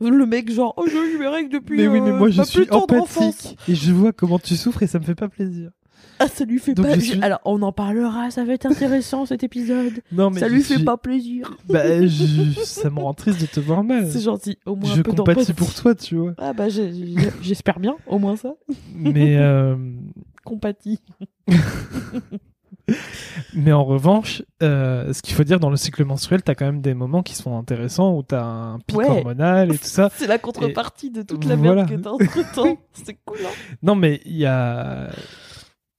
[0.00, 1.76] le mec, genre, oh, eu mes règles depuis.
[1.76, 4.86] Mais oui, mais euh, moi, je suis empathique et je vois comment tu souffres et
[4.86, 5.70] ça me fait pas plaisir.
[6.20, 6.94] Ah, ça lui fait Donc, pas.
[6.94, 8.30] je suis- Alors, on en parlera.
[8.30, 9.94] Ça va être intéressant cet épisode.
[10.12, 11.56] Non, mais ça je lui fait suis- pas plaisir.
[11.68, 14.08] Bah, je- ça me rend triste de te voir mal.
[14.10, 14.56] C'est gentil.
[14.64, 16.34] Au moins je un peu compatis pour toi, tu vois.
[16.38, 16.66] Ah bah
[17.42, 18.54] j'espère bien, au moins ça.
[18.94, 19.36] Mais,
[20.44, 21.00] Compatis.
[23.54, 26.80] mais en revanche, euh, ce qu'il faut dire dans le cycle menstruel, t'as quand même
[26.80, 29.08] des moments qui sont intéressants où t'as un pic Ouais.
[29.08, 30.10] hormonal et tout ça.
[30.14, 31.84] C'est la contrepartie de toute la Voilà.
[31.84, 32.76] merde que t'as entre temps.
[32.92, 33.50] C'est cool, hein
[33.82, 35.10] Non, mais il y a,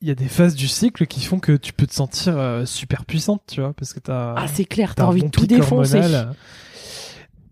[0.01, 2.65] il y a des phases du cycle qui font que tu peux te sentir euh,
[2.65, 4.36] super puissante, tu vois, parce que t'as.
[4.36, 6.01] Ah, c'est clair, t'as envie bon de tout défoncer.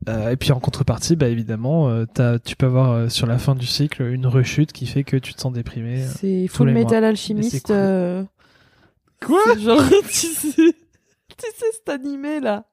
[0.09, 3.55] Euh, et puis en contrepartie, bah évidemment, euh, tu peux avoir euh, sur la fin
[3.55, 6.03] du cycle une rechute qui fait que tu te sens déprimé.
[6.05, 6.71] C'est Full.
[6.71, 8.27] Metal cool.
[9.25, 12.65] Quoi c'est Genre, tu sais, tu sais cet animé là.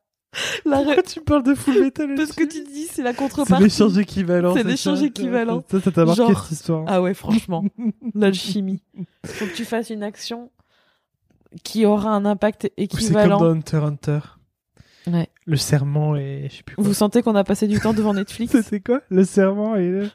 [0.64, 3.16] La ré- Pourquoi tu parles de Full Metal Parce que tu dis, c'est la C'est
[3.16, 3.64] contrepartie.
[3.64, 4.55] l'échange équivalent.
[4.55, 5.64] C'est l'échange équivalent.
[5.68, 6.84] Ça, ça t'a marqué Genre- cette histoire.
[6.86, 7.64] Ah ouais, franchement,
[8.14, 8.80] l'alchimie.
[9.26, 10.51] Faut que tu fasses une action
[11.64, 13.38] qui aura un impact Ou C'est comme équivalent.
[13.40, 14.18] dans Hunter x Hunter.
[15.09, 15.28] Ouais.
[15.46, 16.84] Le serment et je sais plus quoi.
[16.84, 20.11] Vous sentez qu'on a passé du temps devant Netflix C'était quoi Le serment et le-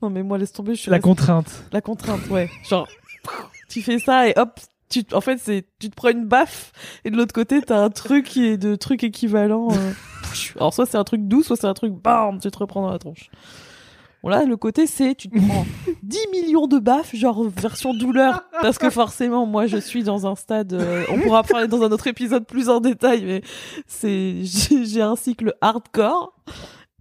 [0.00, 1.64] Non mais moi laisse tomber, je suis la restée- contrainte.
[1.72, 2.48] La contrainte, ouais.
[2.70, 2.88] Genre,
[3.68, 4.58] tu fais ça et hop,
[4.88, 6.72] tu, en fait, c'est, tu te prends une baffe
[7.04, 9.68] et de l'autre côté, t'as un truc qui est de truc équivalent.
[9.72, 9.92] euh,
[10.56, 12.90] Alors, soit c'est un truc doux, soit c'est un truc bam, tu te reprends dans
[12.90, 13.30] la tronche.
[14.22, 15.66] Bon, là, le côté, c'est, tu te prends
[16.02, 18.42] 10 millions de baffes, genre version douleur.
[18.60, 21.90] Parce que forcément, moi, je suis dans un stade, euh, on pourra parler dans un
[21.92, 23.42] autre épisode plus en détail, mais
[23.86, 26.34] c'est, j'ai j'ai un cycle hardcore.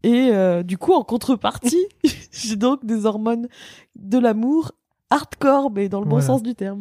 [0.04, 1.88] Et euh, du coup, en contrepartie,
[2.32, 3.48] j'ai donc des hormones
[3.96, 4.74] de l'amour
[5.10, 6.26] hardcore, mais dans le bon Voilà.
[6.26, 6.80] sens du terme.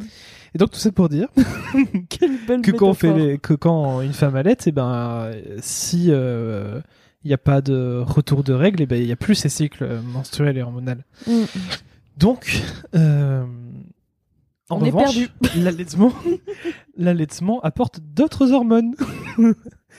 [0.54, 1.28] Et donc tout ça pour dire
[2.10, 6.80] que quand on fait les- que quand une femme allait, et ben euh, si euh,
[7.24, 9.48] il n'y a pas de retour de règles, et ben il y a plus ces
[9.48, 10.92] cycles menstruels et hormonaux.
[11.26, 11.32] Mm.
[12.18, 12.62] Donc
[12.94, 13.44] euh,
[14.70, 15.18] en On revanche,
[15.56, 16.12] l'allaitement,
[16.96, 18.94] l'allaitement apporte d'autres hormones.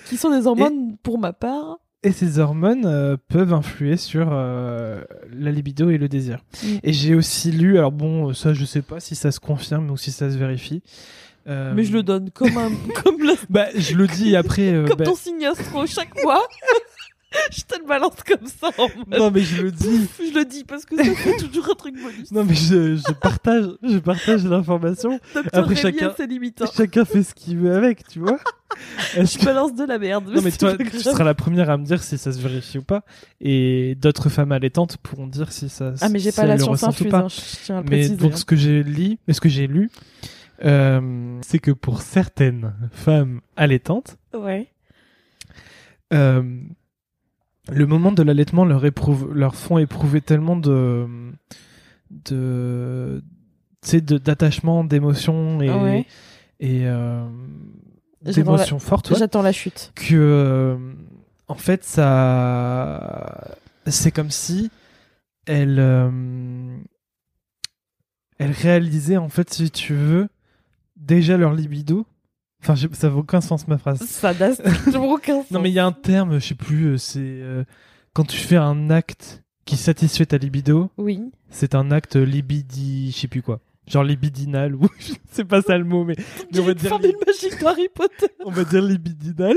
[0.07, 1.78] Qui sont des hormones, pour ma part.
[2.06, 5.01] Et ces hormones euh, peuvent influer sur euh,
[5.34, 6.39] la libido et le désir.
[6.64, 6.68] Mm.
[6.84, 9.97] Et j'ai aussi lu, alors bon, ça je sais pas si ça se confirme ou
[9.97, 10.84] si ça se vérifie.
[11.47, 12.70] Euh, Mais je le donne comme un,
[13.03, 14.72] comme, la- Bah, je le dis après.
[14.88, 16.47] comme bah, ton signe astro chaque mois.
[17.51, 20.07] je te le balance comme ça en mode- Non, mais je le dis.
[20.19, 22.31] Je le dis parce que ça fait toujours un truc bonus.
[22.31, 25.19] Non, mais je, je partage, je partage l'information.
[25.53, 26.65] Après, chacun- hein.
[26.75, 28.39] Chacun fait ce qu'il veut avec, tu vois.
[29.15, 30.29] Je que- balance de la merde.
[30.36, 32.83] Non, mais toi, tu seras la première à me dire si ça se vérifie ou
[32.83, 33.03] pas.
[33.39, 35.93] Et d'autres femmes allaitantes pourront dire si ça.
[36.01, 37.19] Ah, mais j'ai si pas la science infuse, pas.
[37.19, 38.15] hein, je tiens à le Mais préciser.
[38.17, 38.36] donc hein.
[38.36, 39.89] ce que j'ai lu, ce que j'ai lu,
[40.65, 44.67] euh, c'est que pour certaines femmes allaitantes, Ouais.
[46.13, 46.43] euh,
[47.72, 51.07] le moment de l'allaitement leur éprouve, leur font éprouver tellement de,
[52.09, 53.22] de
[53.99, 56.05] d'attachement, d'émotion et, Ouais.
[56.59, 57.24] et euh,
[58.22, 59.11] d'émotions fortes.
[59.11, 59.18] ouais.
[59.20, 59.91] J'attends la chute.
[59.95, 60.78] que euh,
[61.47, 63.47] en fait ça
[63.86, 64.72] c'est comme si
[65.45, 66.76] elle euh,
[68.39, 70.28] elle réalisait en fait si tu veux
[70.95, 72.07] déjà leur libido
[72.66, 75.51] enfin j'ai- ça n'a aucun sens ma phrase Ça n'a strictement aucun sens.
[75.51, 77.63] non mais il y a un terme je sais plus euh, c'est euh,
[78.13, 81.22] quand tu fais un acte qui satisfait ta libido Oui.
[81.49, 84.88] c'est un acte libidi je sais plus quoi genre libidinal ou
[85.32, 86.16] c'est pas ça le mot mais,
[86.51, 88.28] mais on va dire formule magique d'Harry Potter.
[88.45, 89.55] on va dire libidinal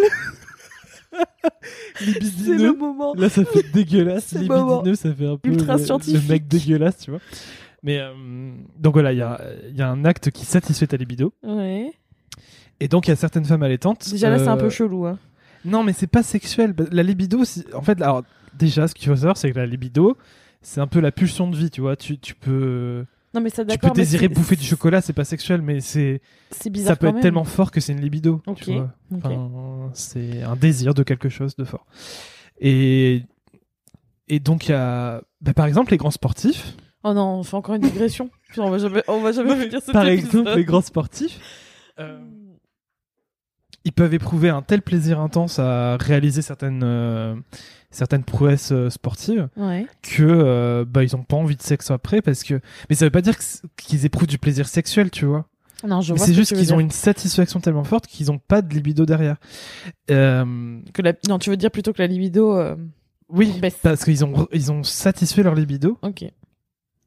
[1.11, 3.15] C'est le libidineux moment.
[3.15, 4.35] Là, ça fait dégueulasse.
[4.35, 4.83] Moment.
[4.83, 7.21] Libidineux, ça fait un peu Ultra le, le mec dégueulasse, tu vois.
[7.83, 9.41] Mais euh, donc voilà, il y a,
[9.71, 11.33] il y a un acte qui satisfait ta libido.
[11.43, 11.93] Ouais.
[12.81, 14.09] Et donc, il y a certaines femmes allaitantes.
[14.11, 15.07] Déjà là, c'est un euh, peu chelou.
[15.07, 15.19] Hein.
[15.65, 16.73] Non, mais c'est pas sexuel.
[16.73, 17.43] Bah, La libido,
[17.75, 18.23] en fait, alors,
[18.57, 20.17] déjà, ce qu'il faut savoir, c'est que la libido,
[20.63, 21.97] c'est un peu la pulsion de vie, tu vois.
[21.97, 23.05] Tu, tu peux,
[23.35, 26.21] Non, mais ça, tu peux désirer bouffer du chocolat, c'est pas sexuel, mais c'est,
[26.53, 26.93] C'est bizarre.
[26.93, 27.23] ça peut quand être même.
[27.23, 28.41] tellement fort que c'est une libido.
[28.47, 28.63] Ok.
[28.63, 28.93] Tu vois.
[29.13, 29.25] Ok.
[29.25, 31.87] Enfin, c'est un désir de quelque chose de fort.
[32.61, 33.23] Et,
[34.29, 36.75] et donc, il y a, bah, par exemple, les grands sportifs.
[37.05, 38.31] Oh non, on fait encore une digression.
[38.57, 41.39] On va jamais, on va jamais Non, finir cet par exemple, les grands sportifs,
[41.99, 42.19] euh,
[43.85, 47.35] ils peuvent éprouver un tel plaisir intense à réaliser certaines, euh,
[47.91, 49.87] certaines prouesses euh, sportives Ouais.
[50.03, 52.61] que euh, bah, ils ont pas envie de sexe après parce que.
[52.91, 53.37] Mais ça veut pas dire
[53.77, 55.47] qu'ils éprouvent du plaisir sexuel, tu vois.
[55.87, 56.25] Non, je vois.
[56.25, 59.37] c'est ce juste qu'ils ont une satisfaction tellement forte qu'ils ont pas de libido derrière.
[60.09, 61.13] Que la...
[61.29, 62.61] Non, tu veux dire plutôt que la libido.
[63.29, 63.79] oui, baisse.
[63.83, 65.97] parce qu'ils ont, ils ont satisfait leur libido.
[66.03, 66.25] Ok.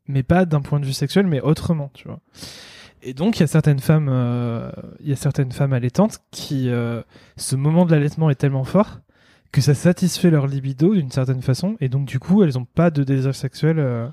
[0.08, 2.20] mais pas d'un point de vue sexuel, mais autrement, tu vois.
[3.04, 6.70] Et donc, il y a certaines femmes, euh, il y a certaines femmes allaitantes qui,
[6.70, 7.02] euh,
[7.38, 9.00] ce moment de l'allaitement est tellement fort
[9.52, 12.90] que ça satisfait leur libido d'une certaine façon, et donc du coup, elles ont pas
[12.92, 13.80] de désir sexuel.
[13.80, 14.08] euh.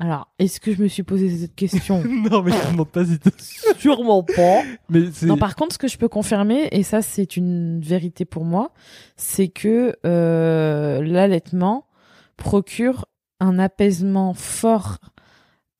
[0.00, 2.02] Alors, est-ce que je me suis posé cette question?
[2.30, 3.18] Non, mais je me demande pas si.
[3.18, 3.30] t'as-
[3.78, 4.62] Sûrement pas.
[4.88, 5.26] Mais c'est.
[5.26, 8.72] Non, par contre, ce que je peux confirmer, et ça c'est une vérité pour moi,
[9.16, 11.86] c'est que euh, l'allaitement
[12.36, 13.06] procure
[13.38, 14.98] un apaisement fort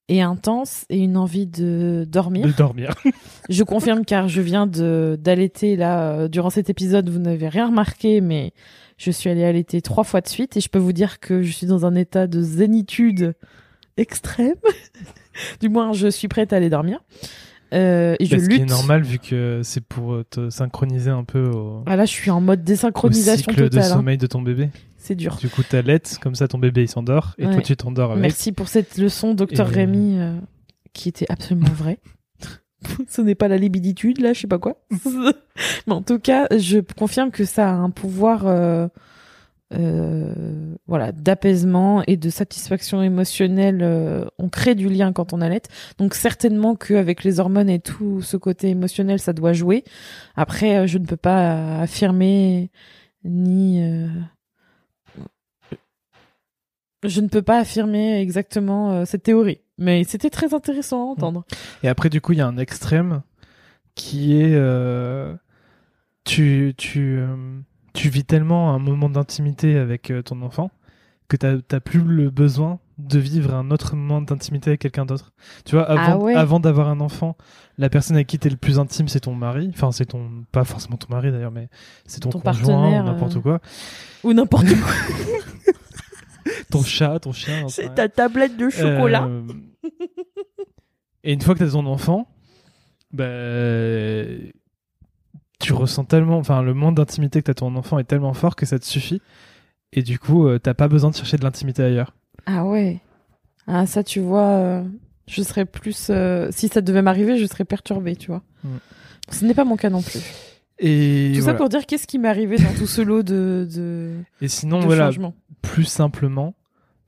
[0.09, 2.46] et intense et une envie de dormir.
[2.46, 2.94] de dormir.
[3.48, 7.09] Je confirme car je viens de d'allaiter là euh, durant cet épisode.
[7.09, 8.53] Vous n'avez rien remarqué, mais
[8.98, 11.53] je suis allée allaiter trois fois de suite et je peux vous dire que je
[11.53, 13.34] suis dans un état de zénitude
[13.96, 14.55] extrême.
[15.61, 17.00] du moins, je suis prête à aller dormir.
[17.72, 21.24] Euh, et je ce qui est normal vu que c'est pour euh, te synchroniser un
[21.24, 23.82] peu au, Ah là, je suis en mode au désynchronisation cycle de hein.
[23.82, 24.68] sommeil de ton bébé.
[24.98, 25.36] C'est dur.
[25.36, 28.22] Du coup, t'allaites, comme ça ton bébé il s'endort, et toi tu t'endors avec.
[28.22, 30.36] Merci pour cette leçon, docteur Et- Rémi, euh,
[30.92, 31.98] qui était absolument vraie.
[33.08, 34.76] Ce n'est pas la libiditude, là, je sais pas quoi.
[35.86, 38.88] Mais en tout cas, je confirme que ça a un pouvoir, euh,
[39.74, 43.80] euh, voilà, d'apaisement et de satisfaction émotionnelle.
[43.82, 45.62] euh, on crée du lien quand on allait.
[45.98, 49.84] Donc certainement qu'avec les hormones et tout ce côté émotionnel, ça doit jouer.
[50.36, 52.70] Après, euh, je ne peux pas affirmer
[53.24, 53.82] ni
[57.04, 61.44] je ne peux pas affirmer exactement cette théorie, mais c'était très intéressant à entendre.
[61.82, 63.22] Et après, du coup, il y a un extrême
[63.94, 64.56] qui est
[66.24, 67.20] tu tu
[67.93, 70.70] tu vis tellement un moment d'intimité avec euh, ton enfant
[71.28, 75.32] que t'as t'as plus le besoin de vivre un autre moment d'intimité avec quelqu'un d'autre.
[75.64, 76.34] Tu vois, avant Ah ouais.
[76.34, 77.36] avant d'avoir un enfant,
[77.78, 79.70] la personne avec qui t'es le plus intime, c'est ton mari.
[79.72, 81.68] Enfin, c'est ton pas forcément ton mari d'ailleurs, mais
[82.07, 83.61] c'est ton, Ton conjoint ou n'importe euh, quoi.
[84.24, 84.93] Ou n'importe quoi.
[86.70, 87.68] Ton chat, ton chien.
[87.68, 87.90] C'est rien.
[87.93, 89.24] ta tablette de chocolat.
[89.26, 89.43] Euh,
[91.22, 92.26] Et une fois que t'as ton enfant,
[93.12, 93.26] bah,
[95.62, 98.66] tu ressens tellement, enfin, le moment d'intimité que t'as ton enfant est tellement fort que
[98.66, 99.22] ça te suffit.
[99.92, 102.14] Et du coup, euh, t'as pas besoin de chercher de l'intimité ailleurs.
[102.46, 103.00] Ah ouais.
[103.66, 104.82] Ah ça, tu vois, euh,
[105.26, 106.08] je serais plus.
[106.10, 108.42] euh, si ça devait m'arriver, je serais perturbée, tu vois.
[108.64, 108.68] Mm.
[109.30, 110.20] Ce n'est pas mon cas non plus.
[110.78, 111.52] Et, tout voilà.
[111.52, 114.80] ça pour dire qu'est-ce qui m'est arrivé dans tout ce lot de, de, Et sinon,
[114.80, 115.10] de voilà,
[115.60, 116.54] plus simplement,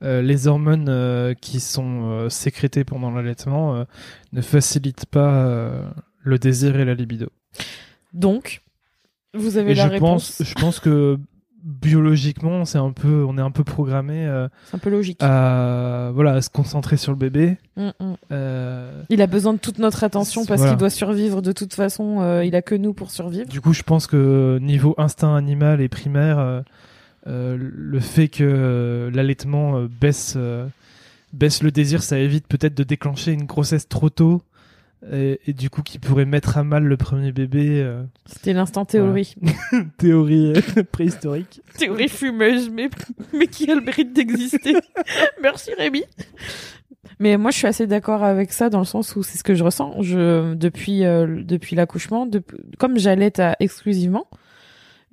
[0.03, 3.85] euh, les hormones euh, qui sont euh, sécrétées pendant l'allaitement
[4.33, 5.91] ne facilitent pas
[6.21, 7.27] le désir et la libido.
[8.15, 8.61] Donc,
[9.35, 10.37] vous avez Et la je réponse.
[10.37, 11.19] pense, je pense que
[11.63, 15.17] biologiquement, c'est un peu, on est un peu programmé euh, C'est un peu logique.
[15.21, 17.57] à voilà à se concentrer sur le bébé.
[17.75, 18.13] Mm, mm.
[18.31, 20.73] Euh, Il a besoin de toute notre attention parce Voilà.
[20.73, 22.21] qu'il doit survivre de toute façon.
[22.21, 23.47] euh, il a que nous pour survivre.
[23.49, 26.63] du coup, je pense que niveau instinct animal et primaire,
[27.25, 30.37] le fait que l'allaitement baisse
[31.33, 34.41] baisse le désir, ça évite peut-être de déclencher une grossesse trop tôt.
[35.11, 37.81] Et, et du coup, qui pourrait mettre à mal le premier bébé.
[37.81, 39.35] euh, C'était l'instant théorie.
[39.97, 41.61] théorie euh, préhistorique.
[41.77, 42.89] théorie fumeuse, mais,
[43.33, 44.75] mais qui a le mérite d'exister.
[45.41, 46.03] Merci Rémi.
[47.19, 49.53] Mais moi, je suis assez d'accord avec ça dans le sens où c'est ce que
[49.55, 50.01] je ressens.
[50.01, 52.41] Je depuis euh, depuis l'accouchement, de,
[52.79, 54.27] comme j'allais exclusivement,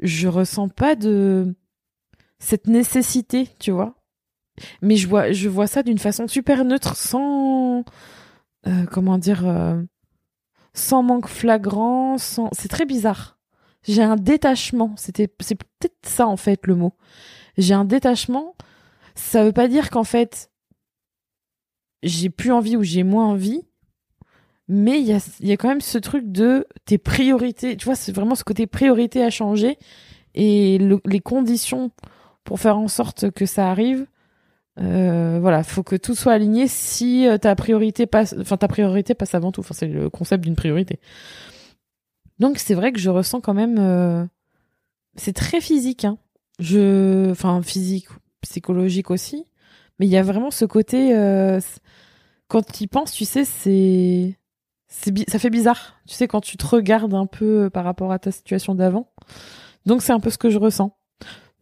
[0.01, 1.55] je ressens pas de
[2.39, 3.95] cette nécessité, tu vois.
[4.81, 7.85] Mais je vois je vois ça d'une façon super neutre, sans
[8.67, 9.83] euh, comment dire, euh,
[10.75, 12.49] sans manque flagrant, sans.
[12.53, 13.39] C'est très bizarre.
[13.83, 14.95] J'ai un détachement.
[14.97, 16.95] C'était c'est peut-être ça en fait le mot.
[17.59, 18.55] J'ai un détachement.
[19.15, 20.51] Ça veut pas dire qu'en fait
[22.03, 23.63] j'ai plus envie ou j'ai moins envie.
[24.69, 27.77] Mais il y a, y a quand même ce truc de tes priorités.
[27.77, 29.79] Tu vois, c'est vraiment ce côté priorité à changer.
[30.35, 31.91] Et les conditions
[32.45, 34.07] pour faire en sorte que ça arrive,
[34.79, 39.15] euh, voilà, faut que tout soit aligné si euh, ta priorité passe, enfin ta priorité
[39.15, 39.61] passe avant tout.
[39.61, 40.99] Enfin, c'est le concept d'une priorité.
[42.39, 44.25] Donc c'est vrai que je ressens quand même, euh,
[45.17, 46.19] c'est très physique, hein.
[46.59, 48.09] Je, enfin physique,
[48.41, 49.47] psychologique aussi,
[49.99, 51.61] mais il y a vraiment ce côté, euh,
[52.49, 54.37] quand tu y penses, tu sais, c'est
[55.29, 56.01] ça fait bizarre.
[56.07, 59.11] Tu sais, quand tu te regardes un peu par rapport à ta situation d'avant.
[59.87, 60.97] Donc, c'est un peu ce que je ressens.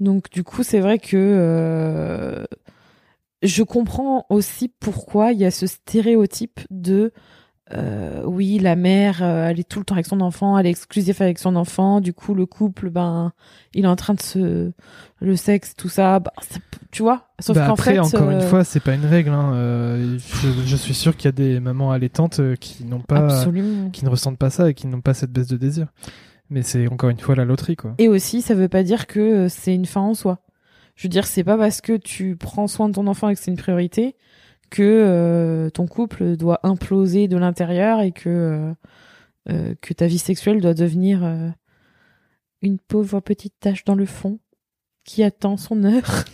[0.00, 2.44] Donc, du coup, c'est vrai que euh,
[3.42, 7.12] je comprends aussi pourquoi il y a ce stéréotype de
[7.72, 10.70] euh, oui, la mère, euh, elle est tout le temps avec son enfant, elle est
[10.70, 12.00] exclusive avec son enfant.
[12.00, 13.32] Du coup, le couple, ben,
[13.74, 14.72] il est en train de se,
[15.20, 16.32] le sexe, tout ça, bah,
[16.90, 17.28] tu vois?
[17.38, 19.30] Sauf bah, qu'en fait, encore une euh, fois, c'est pas une règle.
[19.30, 19.52] Hein.
[20.18, 23.44] Je, suis sûr qu'il y a des mamans allaitantes qui n'ont pas,
[23.92, 25.86] qui ne ressentent pas ça et qui n'ont pas cette baisse de désir.
[26.48, 27.94] Mais c'est encore une fois la loterie, quoi.
[27.98, 30.40] Et aussi, ça veut pas dire que c'est une fin en soi.
[31.00, 33.40] Je veux dire, c'est pas parce que tu prends soin de ton enfant et que
[33.40, 34.16] c'est une priorité
[34.68, 38.74] que euh, ton couple doit imploser de l'intérieur et que euh,
[39.48, 41.54] euh, que ta vie sexuelle doit devenir
[42.60, 44.40] une pauvre petite tache dans le fond
[45.04, 46.26] qui attend son heure.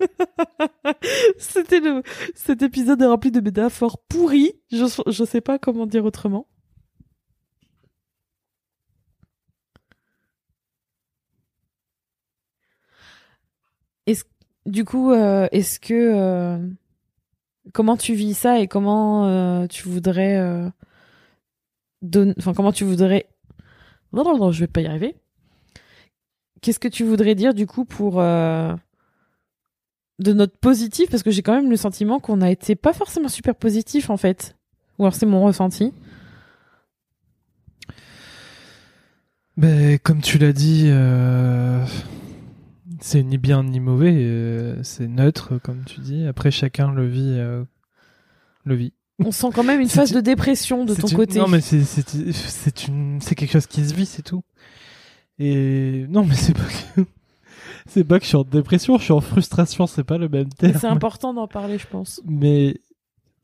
[1.38, 2.02] C'était le
[2.34, 4.54] cet épisode est rempli de métaphores pourries.
[4.72, 6.46] Je je sais pas comment dire autrement.
[14.06, 14.24] Est-ce
[14.66, 16.68] du coup est-ce que
[17.72, 20.68] comment tu vis ça et comment euh, tu voudrais euh,
[22.38, 23.26] enfin comment tu voudrais,
[24.12, 25.16] non non non, je vais pas y arriver.
[26.60, 28.74] Qu'est-ce que tu voudrais dire du coup pour euh,
[30.18, 31.10] de notre positif?
[31.10, 34.16] Parce que j'ai quand même le sentiment qu'on a été pas forcément super positif en
[34.16, 34.56] fait.
[34.98, 35.92] Ou alors c'est mon ressenti.
[39.56, 40.90] Ben, comme tu l'as dit,
[43.06, 46.26] c'est ni bien ni mauvais, euh, c'est neutre, comme tu dis.
[46.26, 47.36] Après, chacun le vit.
[47.38, 47.62] Euh,
[48.64, 48.92] le vit.
[49.24, 51.38] On sent quand même une phase de dépression de ton côté.
[51.38, 53.20] Non, mais c'est une...
[53.20, 54.42] quelque chose qui se vit, c'est tout.
[55.38, 57.02] Et non, mais c'est pas que.
[57.86, 60.48] c'est pas que je suis en dépression, je suis en frustration, c'est pas le même
[60.48, 60.76] terme.
[60.76, 62.20] C'est important d'en parler, je pense.
[62.26, 62.80] Mais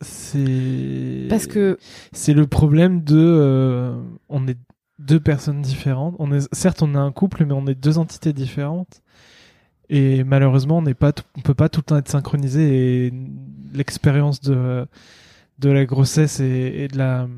[0.01, 1.29] c'est.
[1.31, 1.79] Parce que.
[2.11, 3.17] C'est le problème de.
[3.17, 4.59] Euh, on est
[4.99, 6.17] deux personnes différentes.
[6.19, 9.03] On est, certes, on est un couple, mais on est deux entités différentes.
[9.95, 13.13] Et malheureusement, on n'est pas, on peut pas tout le temps être synchronisé et
[13.75, 14.87] l'expérience de,
[15.59, 17.29] de la grossesse et, de la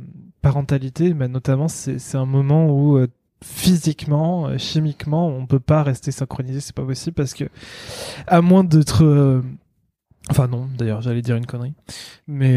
[0.41, 3.09] parentalité, bah, notamment, c'est un moment où euh,
[3.43, 7.47] physiquement, euh, chimiquement, on peut pas rester synchronisé, c'est pas possible parce que,
[8.29, 9.43] à moins d'être, euh,
[10.31, 11.75] enfin non, d'ailleurs, j'allais dire une connerie,
[12.29, 12.55] mais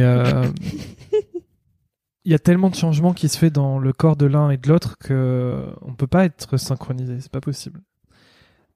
[2.23, 4.57] il y a tellement de changements qui se fait dans le corps de l'un et
[4.57, 7.81] de l'autre que on peut pas être synchronisé, c'est pas possible.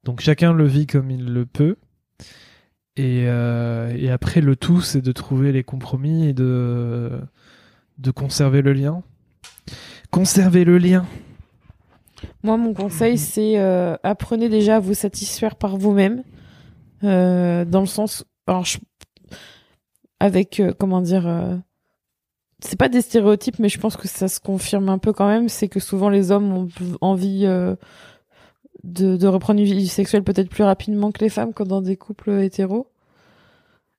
[0.04, 1.78] Donc chacun le vit comme il le peut.
[2.98, 7.22] Et, euh, et après, le tout, c'est de trouver les compromis et de,
[7.98, 9.04] de conserver le lien.
[10.10, 11.06] Conserver le lien.
[12.44, 16.24] Moi, mon conseil, c'est euh, apprenez déjà à vous satisfaire par vous-même.
[17.04, 18.26] Euh, dans le sens.
[18.46, 18.66] Alors,
[20.20, 21.62] avec, comment dire.
[22.64, 25.50] C'est pas des stéréotypes, mais je pense que ça se confirme un peu quand même.
[25.50, 26.68] C'est que souvent les hommes ont
[27.00, 27.48] envie
[28.84, 31.98] de, de reprendre une vie sexuelle peut-être plus rapidement que les femmes quand dans des
[31.98, 32.88] couples hétéros.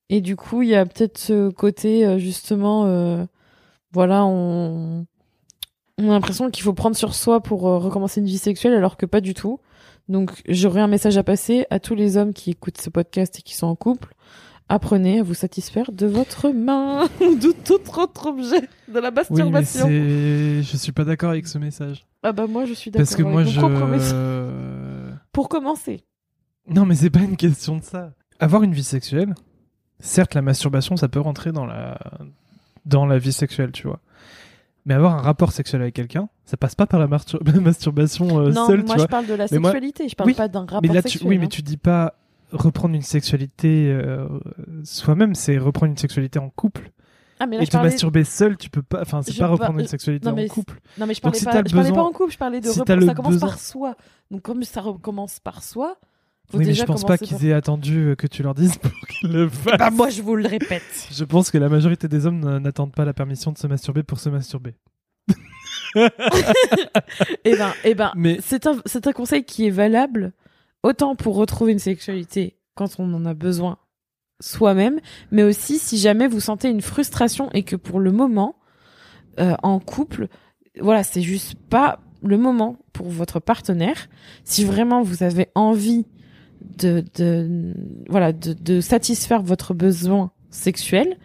[0.08, 3.24] Et du coup, il y a peut-être ce côté euh, justement, euh,
[3.92, 5.06] voilà, on,
[5.98, 8.96] on a l'impression qu'il faut prendre sur soi pour euh, recommencer une vie sexuelle, alors
[8.96, 9.60] que pas du tout.
[10.08, 13.42] Donc, j'aurais un message à passer à tous les hommes qui écoutent ce podcast et
[13.42, 14.14] qui sont en couple
[14.72, 19.86] apprenez à vous satisfaire de votre main ou de tout autre objet de la masturbation.
[19.86, 22.06] Oui, mais je suis pas d'accord avec ce message.
[22.22, 23.06] Ah bah moi je suis d'accord.
[23.06, 23.60] Parce que moi je.
[25.32, 26.04] Pour commencer.
[26.68, 28.12] Non mais c'est pas une question de ça.
[28.40, 29.34] Avoir une vie sexuelle,
[30.00, 31.98] certes la masturbation ça peut rentrer dans la
[32.84, 34.00] dans la vie sexuelle, tu vois.
[34.84, 37.06] Mais avoir un rapport sexuel avec quelqu'un, ça passe pas par la,
[37.60, 40.82] masturbation euh, non, seule, moi je parle de la sexualité, je parle pas d'un rapport
[40.82, 41.28] mais là, sexuel.
[41.28, 41.48] Oui, mais hein.
[41.48, 42.14] tu dis pas
[42.52, 44.28] reprendre une sexualité euh,
[44.84, 46.90] soi-même, c'est reprendre une sexualité en couple.
[47.40, 47.90] Ah, mais là, Et je te parlais...
[47.90, 49.00] masturber seul, tu peux pas.
[49.02, 50.80] Enfin, c'est pas par- reprendre une sexualité Non, en couple.
[50.98, 52.66] Non, mais je Donc, parlais, si pas, je parlais pas en couple, je parlais de
[52.68, 53.96] si le ça commence besoin- par soi.
[54.30, 55.96] Donc, comme ça recommence par soi,
[56.50, 58.90] faut Oui, mais je pense pas qu'ils aient attendu euh, que tu leur dises pour
[59.08, 59.64] qu'ils le fassent.
[59.76, 60.82] par- Bah, moi, je vous le répète.
[61.10, 64.20] Je pense que la majorité des hommes n'attendent pas la permission de se masturber pour
[64.20, 64.74] se masturber.
[67.44, 70.32] eh ben, eh ben, Mais c'est un, c'est un conseil qui est valable
[70.82, 73.78] autant pour retrouver une sexualité quand on en a besoin
[74.40, 74.98] soi-même,
[75.30, 78.56] mais aussi si jamais vous sentez une frustration et que pour le moment,
[79.38, 80.28] euh, en couple,
[80.80, 84.08] voilà, c'est juste pas le moment pour votre partenaire.
[84.44, 86.06] Si vraiment vous avez envie
[86.78, 87.74] de, de
[88.08, 91.18] voilà, de, de satisfaire votre besoin sexuel,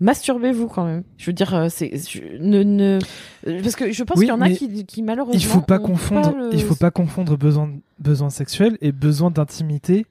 [0.00, 1.04] masturbez-vous quand même.
[1.16, 2.98] Je veux dire, euh, c'est je- ne, ne
[3.62, 5.78] parce que je pense Oui, qu'il y en a qui, qui malheureusement il faut pas
[5.78, 6.36] confondre.
[6.36, 10.06] le- Il faut pas confondre besoin besoin sexuel et besoin d'intimité.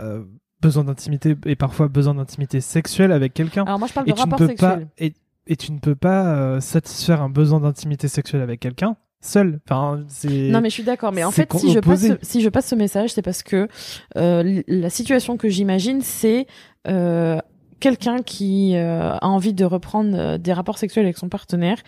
[0.00, 0.24] euh,
[0.60, 3.64] besoin d'intimité et parfois besoin d'intimité sexuelle avec quelqu'un.
[3.64, 4.86] Alors moi je parle Et de tu ne rapport peux sexuel.
[4.86, 5.14] pas et,
[5.46, 9.60] et tu ne peux pas euh, satisfaire un besoin d'intimité sexuelle avec quelqu'un seul.
[9.68, 10.04] Enfin.
[10.24, 12.74] Non mais je suis d'accord, mais en fait si je passe si je passe ce
[12.74, 13.68] message, c'est parce que
[14.16, 16.46] euh, la situation que j'imagine, c'est
[16.88, 17.38] euh,
[17.80, 21.78] quelqu'un qui euh, a envie de reprendre euh, des rapports sexuels avec son partenaire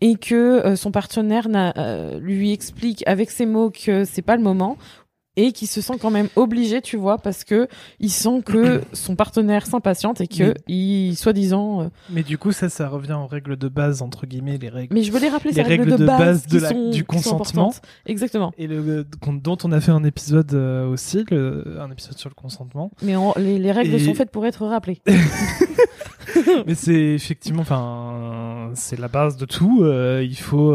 [0.00, 1.74] et que euh, son partenaire n'a-
[2.20, 4.76] lui explique avec ses mots que c'est pas le moment
[5.46, 7.68] et qui se sent quand même obligé, tu vois, parce que
[8.00, 11.82] il sent que son partenaire s'impatiente et que Mais- il soi-disant.
[11.82, 14.94] euh, Mais du coup, ça, ça revient aux règles de base entre guillemets, les règles.
[14.94, 16.68] Mais je les rappeler Les ces règles, règles de de base, base qui de la-
[16.68, 17.72] sont- du consentement.
[18.06, 18.52] Exactement.
[18.58, 19.06] Et le,
[19.42, 22.90] dont on a fait un épisode euh, aussi, le- un épisode sur le consentement.
[23.02, 25.00] Mais on- les, les règles Et- sont faites pour être rappelées.
[26.66, 29.80] Mais c'est effectivement, enfin, c'est la base de tout.
[29.82, 30.72] euh, il faut,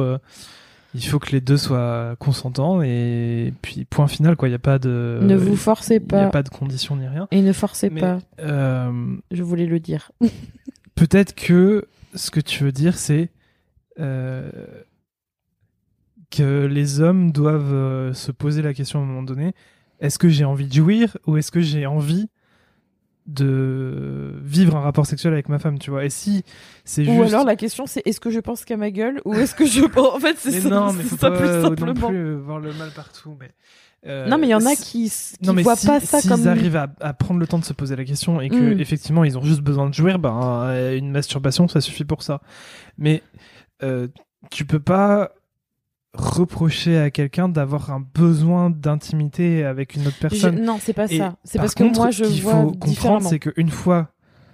[0.96, 4.48] il faut que les deux soient consentants et puis point final quoi.
[4.48, 6.30] Il y a pas de, ne vous forcez il y a pas.
[6.30, 7.28] pas de conditions ni rien.
[7.32, 8.20] Et ne forcez Mais, pas.
[8.40, 10.12] euh, Je voulais le dire.
[10.96, 13.30] peut-être que ce que tu veux dire, c'est
[14.00, 14.50] euh,
[16.32, 19.54] que les hommes doivent euh, se poser la question à un moment donné
[20.00, 22.28] est-ce que j'ai envie de jouir ou est-ce que j'ai envie
[23.28, 26.44] de vivre un rapport sexuel avec ma femme, tu vois Et si
[26.84, 27.34] c'est Ou juste.
[27.34, 29.82] alors la question c'est est-ce que je pense qu'à ma gueule ou est-ce que je
[29.86, 30.16] pense.
[30.16, 31.94] En fait, c'est ça, non, mais faut ça pas plus simplement.
[31.94, 33.36] non plus euh, voir le mal partout.
[33.40, 33.50] Mais
[34.06, 35.12] euh, non, mais il y en a qui,
[35.42, 36.48] mais voient si, pas ça s'ils comme.
[36.48, 38.80] arrivent à, à prendre le temps de se poser la question et que Mm.
[38.80, 42.42] effectivement ils ont juste besoin de jouir, ben euh, une masturbation ça suffit pour ça.
[43.00, 43.24] Mais
[43.82, 44.08] euh,
[44.52, 45.32] tu peux pas
[46.18, 50.64] reprocher à quelqu'un d'avoir un besoin d'intimité avec une autre Je- personne.
[50.64, 51.36] Non, c'est pas Et ça.
[51.44, 54.10] C'est par parce que moi je ce qu'il vois faut comprendre, c'est qu'une fois,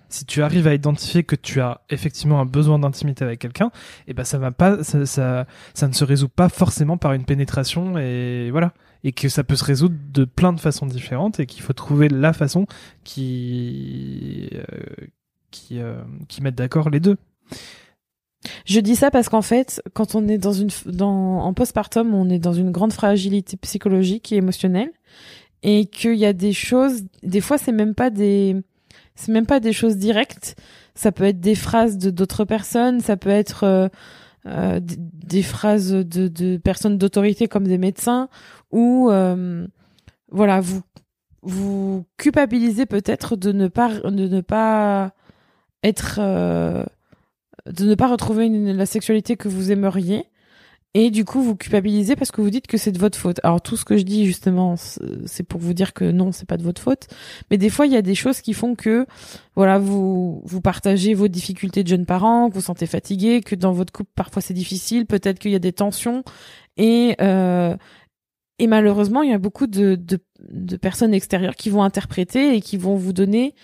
[0.10, 3.72] si tu arrives à identifier que tu as effectivement un besoin d'intimité avec quelqu'un,
[4.08, 7.24] et ben ça va pas, ça, ça, ça ne se résout pas forcément par une
[7.24, 11.46] pénétration et voilà, et que ça peut se résoudre de plein de façons différentes et
[11.46, 12.66] qu'il faut trouver la façon
[13.04, 15.08] qui euh,
[15.52, 17.18] qui euh, qui mette d'accord les deux.
[18.66, 22.30] Je dis ça parce qu'en fait, quand on est dans une dans en postpartum, on
[22.30, 24.92] est dans une grande fragilité psychologique et émotionnelle
[25.64, 28.56] et qu'il y a des choses des fois c'est même pas des
[29.16, 30.56] c'est même pas des choses directes,
[30.96, 33.88] ça peut être des phrases de d'autres personnes, ça peut être euh,
[34.48, 38.28] euh, des phrases de, de personnes d'autorité comme des médecins
[38.72, 39.68] ou euh,
[40.32, 40.82] voilà, vous
[41.44, 45.14] vous culpabilisez peut-être de ne pas de ne pas
[45.84, 46.84] être euh,
[47.66, 50.26] de ne pas retrouver la sexualité que vous aimeriez.
[50.94, 53.40] Et du coup vous culpabilisez parce que vous dites que c'est de votre faute.
[53.44, 54.76] Alors tout ce que je dis justement
[55.26, 57.08] c'est pour vous dire que non, c'est pas de votre faute,
[57.50, 59.06] mais des fois il y a des choses qui font que
[59.56, 63.72] voilà, vous vous partagez vos difficultés de jeunes parents, que vous sentez fatigué, que dans
[63.72, 66.24] votre couple parfois c'est difficile, peut-être qu'il y a des tensions.
[66.76, 67.78] Et euh,
[68.60, 72.78] et malheureusement, il y a beaucoup de, de personnes extérieures qui vont interpréter et qui
[72.78, 73.56] vont vous donner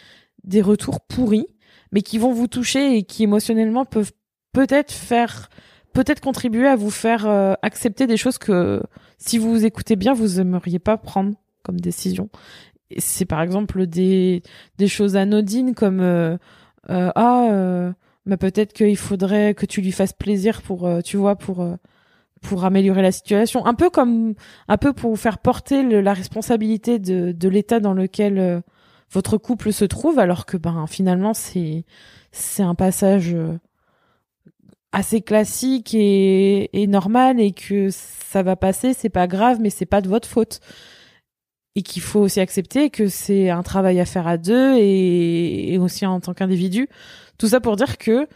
[0.44, 1.46] des retours pourris,
[1.92, 4.12] mais qui vont vous toucher et qui émotionnellement peuvent
[4.54, 5.50] peut-être faire,
[5.94, 8.82] peut-être contribuer à vous faire euh, accepter des choses que,
[9.18, 11.34] si vous écoutez bien, vous aimeriez pas prendre
[11.64, 12.30] comme décision.
[12.98, 14.44] C'est par exemple des,
[14.78, 16.38] des choses anodines comme euh,
[16.90, 17.92] euh, ah, euh,
[18.26, 21.76] mais peut-être qu'il faudrait que tu lui fasses plaisir pour, euh, tu vois, pour euh,
[22.42, 23.66] pour améliorer la situation.
[23.66, 24.36] Un peu comme,
[24.68, 28.62] un peu pour vous faire porter le- la responsabilité de, de l'état dans lequel
[29.12, 31.86] votre couple se trouve, alors que ben finalement c'est
[32.32, 33.58] c'est un passage euh,
[34.92, 40.02] assez classique et, normal et que ça va passer, c'est pas grave, mais c'est pas
[40.02, 40.60] de votre faute.
[41.76, 45.78] Et qu'il faut aussi accepter que c'est un travail à faire à deux et, et
[45.78, 46.90] aussi en tant qu'individu.
[47.38, 48.28] Tout ça pour dire que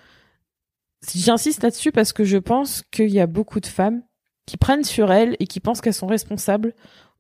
[1.16, 4.04] J'insiste là-dessus parce que je pense qu'il y a beaucoup de femmes
[4.46, 6.74] qui prennent sur elles et qui pensent qu'elles sont responsables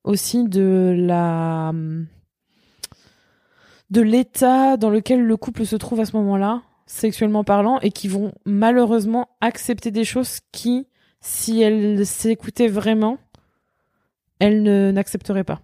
[0.04, 1.74] aussi de la
[3.92, 6.64] de l'état dans lequel le couple se trouve à ce moment-là.
[6.92, 10.88] sexuellement parlant, et qui vont malheureusement accepter des choses qui,
[11.22, 13.18] si elles s'écoutaient vraiment,
[14.40, 15.62] elles ne n'accepteraient pas.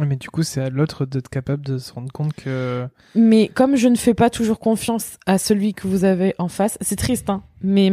[0.00, 2.86] Mais du coup, c'est à l'autre d'être capable de se rendre compte que.
[3.14, 6.78] Mais comme je ne fais pas toujours confiance à celui que vous avez en face,
[6.80, 7.90] c'est triste, hein, mais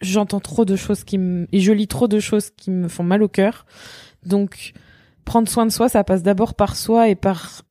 [0.00, 3.04] j'entends trop de choses qui me, et je lis trop de choses qui me font
[3.04, 3.64] mal au cœur.
[4.24, 4.72] Donc,
[5.24, 7.62] prendre soin de soi, ça passe d'abord par soi et par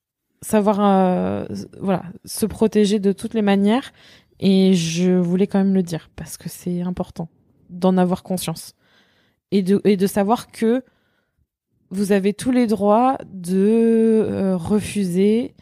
[0.42, 1.46] savoir, euh,
[1.80, 3.94] voilà, se protéger de toutes les manières.
[4.40, 7.30] Et je voulais quand même le dire parce que c'est important
[7.70, 8.76] d'en avoir conscience
[9.52, 10.84] et de, et de savoir que
[11.92, 15.54] vous avez tous les droits de euh, refuser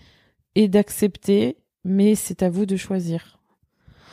[0.56, 3.41] et d'accepter, mais c'est à vous de choisir.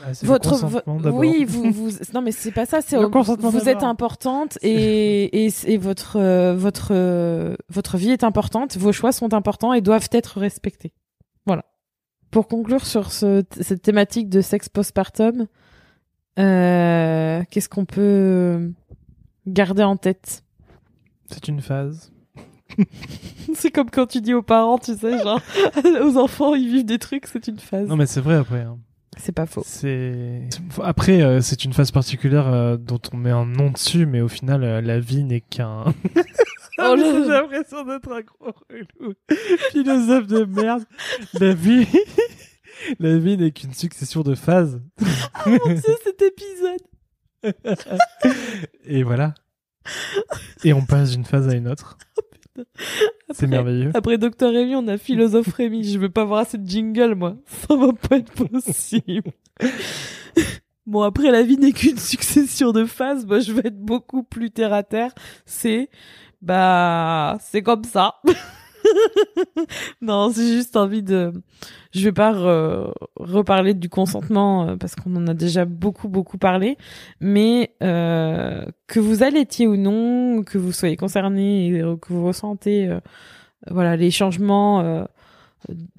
[0.05, 0.81] Ah, Votre, vo-
[1.13, 2.81] oui, vous, vous, non mais c'est pas ça.
[2.81, 8.77] C'est vous êtes importante et et, et votre euh, votre euh, votre vie est importante.
[8.77, 10.93] Vos choix sont importants et doivent être respectés.
[11.47, 11.65] Voilà.
[12.31, 15.47] Pour conclure sur ce, cette thématique de sexe postpartum,
[16.39, 18.71] euh, qu'est-ce qu'on peut
[19.47, 20.45] garder en tête?
[21.31, 22.13] C'est une phase.
[23.55, 25.41] C'est comme quand tu dis aux parents, tu sais, genre,
[26.03, 27.89] aux enfants, ils vivent des trucs, c'est une phase.
[27.89, 28.61] Non, mais c'est vrai après.
[28.61, 28.79] hein.
[29.19, 29.63] C'est pas faux.
[29.65, 30.49] C'est
[30.83, 34.29] après euh, c'est une phase particulière euh, dont on met un nom dessus, mais au
[34.29, 35.85] final euh, la vie n'est qu'un.
[36.81, 37.23] Oh là là.
[37.25, 39.15] J'ai l'impression d'être un gros relou.
[39.73, 40.85] Philosophe de merde.
[41.41, 41.89] La vie,
[43.01, 44.81] la vie n'est qu'une succession de phases.
[45.45, 47.55] Mon Dieu, cet épisode.
[48.85, 49.35] Et voilà.
[50.63, 51.99] Et on passe d'une phase à une autre.
[53.31, 53.91] C'est merveilleux.
[53.95, 55.85] Après Docteur Rémi, on a Philosophe Rémi.
[55.85, 57.37] Je veux pas voir assez de jingle, moi.
[57.47, 59.33] Ça va pas être possible.
[60.87, 63.27] bon, après, la vie n'est qu'une succession de phases.
[63.27, 65.15] Moi, je vais être beaucoup plus terre à terre.
[65.45, 65.91] C'est,
[66.43, 68.15] bah, c'est comme ça.
[70.03, 71.33] non, c'est juste envie de,
[71.93, 76.39] je vais pas re- reparler du consentement euh, parce qu'on en a déjà beaucoup beaucoup
[76.39, 76.77] parlé,
[77.21, 83.01] mais euh, que vous allaitiez ou non, que vous soyez concerné que vous ressentez, euh,
[83.71, 85.05] voilà, les changements euh,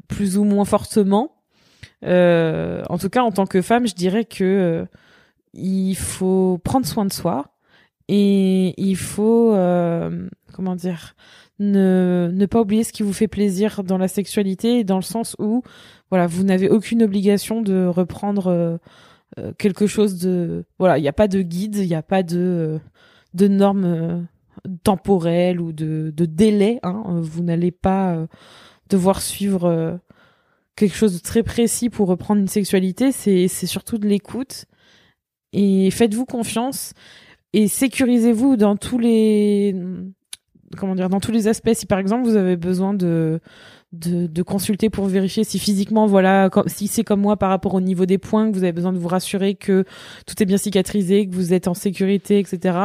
[0.08, 1.36] plus ou moins fortement.
[2.06, 4.86] Euh, en tout cas, en tant que femme, je dirais que
[5.54, 7.48] il faut prendre soin de soi
[8.12, 11.16] et il faut, euh, comment dire,
[11.60, 15.36] ne, ne pas oublier ce qui vous fait plaisir dans la sexualité, dans le sens
[15.38, 15.62] où,
[16.10, 18.78] voilà, vous n'avez aucune obligation de reprendre euh,
[19.38, 22.24] euh, quelque chose de, voilà, il n'y a pas de guide, il n'y a pas
[22.24, 22.80] de, euh,
[23.36, 24.28] de normes
[24.84, 26.80] temporelles ou de, de délai.
[26.82, 28.28] Hein, vous n'allez pas
[28.90, 30.00] devoir suivre
[30.76, 33.12] quelque chose de très précis pour reprendre une sexualité.
[33.12, 34.66] C'est, c'est surtout de l'écoute
[35.54, 36.94] et faites-vous confiance
[37.54, 39.76] et sécurisez-vous dans tous les
[40.78, 41.74] comment dire dans tous les aspects.
[41.74, 43.40] Si par exemple vous avez besoin de
[43.92, 47.82] de, de consulter pour vérifier si physiquement voilà si c'est comme moi par rapport au
[47.82, 49.84] niveau des points que vous avez besoin de vous rassurer que
[50.28, 52.78] tout est bien cicatrisé que vous êtes en sécurité etc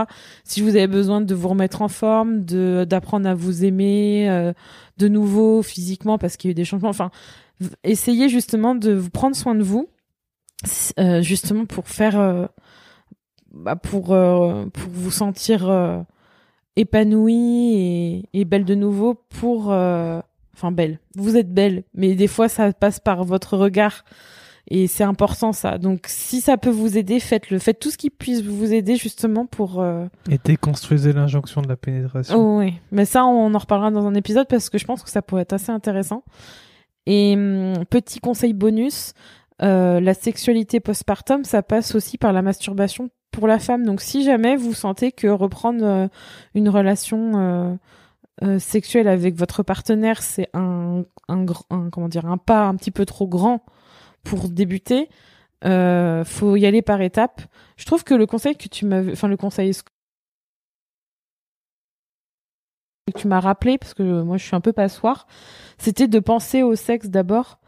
[0.45, 4.55] si vous avez besoin de vous remettre en forme de d'apprendre à vous aimer euh,
[4.97, 6.89] de nouveau physiquement parce qu'il y a eu des changements.
[6.89, 7.11] Enfin
[7.83, 9.89] essayez justement de vous prendre soin de vous
[10.99, 12.47] euh, justement pour faire euh,
[13.55, 16.01] bah, pour euh, pour vous sentir euh,
[16.77, 20.21] épanouie et, et belle de nouveau pour euh,
[20.55, 24.05] enfin belle vous êtes belle mais des fois ça passe par votre regard
[24.67, 28.11] et c'est important ça donc si ça peut vous aider faites-le faites tout ce qui
[28.11, 32.37] puisse vous aider justement pour euh, Et déconstruisez l'injonction de la pénétration.
[32.37, 35.11] Oh, oui, mais ça, on en reparlera dans un épisode parce que je pense que
[35.11, 36.25] ça pourrait être assez intéressant.
[37.07, 39.13] Et hum, petit conseil bonus,
[39.63, 43.85] euh, la sexualité postpartum, ça passe aussi par la masturbation pour la femme.
[43.85, 46.09] Donc, si jamais vous sentez que reprendre euh,
[46.55, 47.75] une relation euh,
[48.43, 53.27] euh, sexuelle avec votre partenaire, c'est un, comment dire, un pas un petit peu trop
[53.27, 53.65] grand
[54.23, 55.09] pour débuter,
[55.65, 57.43] euh, faut y aller par étapes.
[57.77, 59.73] Je trouve que le conseil que tu m'avais, enfin le conseil
[63.07, 65.27] que tu m'as rappelé, parce que moi je suis un peu passoire,
[65.77, 67.59] c'était de penser au sexe d'abord,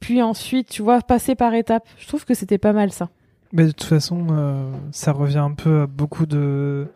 [0.00, 1.88] puis ensuite, tu vois, passer par étapes.
[1.98, 3.10] Je trouve que c'était pas mal ça.
[3.52, 6.86] Mais de toute façon, euh, ça revient un peu à beaucoup de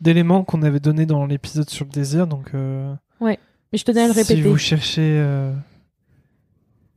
[0.00, 2.28] d'éléments qu'on avait donnés dans l'épisode sur le désir.
[2.28, 3.38] Donc, euh, Mais
[3.72, 4.42] je tenais à le si répéter.
[4.42, 5.52] vous cherchez euh,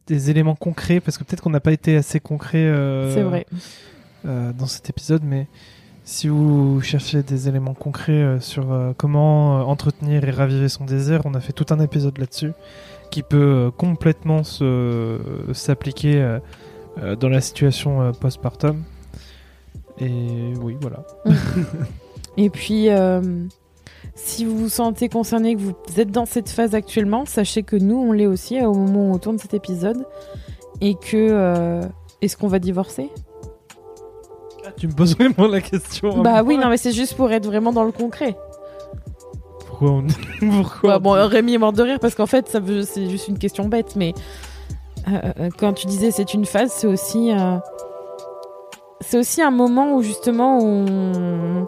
[0.05, 2.71] des éléments concrets, parce que peut-être qu'on n'a pas été assez concret
[3.11, 3.47] C'est vrai.
[4.23, 5.47] dans cet épisode, mais
[6.03, 11.39] si vous cherchez des éléments concrets sur comment entretenir et raviver son désir, on a
[11.39, 12.51] fait tout un épisode là-dessus
[13.09, 14.43] qui peut complètement
[15.53, 16.39] s'appliquer
[16.97, 18.83] euh, euh, dans la situation euh, postpartum.
[19.99, 21.03] Et oui, voilà.
[22.37, 23.21] Et puis, euh,
[24.15, 27.97] si vous vous sentez concerné, que vous êtes dans cette phase actuellement, sachez que nous,
[27.97, 30.05] on l'est aussi au moment où on tourne cet épisode.
[30.81, 31.15] Et que.
[31.17, 31.81] euh,
[32.21, 33.09] Est-ce qu'on va divorcer?
[34.65, 36.19] Ah, tu me poses vraiment la question.
[36.19, 38.37] à Bah oui, non, mais c'est juste pour être vraiment dans le concret.
[39.67, 40.03] Pourquoi on...
[40.61, 43.09] Pourquoi Bah, on- bon, Rémi est mort de rire parce qu'en fait, ça veut, c'est
[43.09, 44.13] juste une question bête, mais
[45.07, 47.57] euh, euh, quand tu disais c'est une phase, c'est aussi, euh,
[49.13, 51.65] aussi un moment où justement on,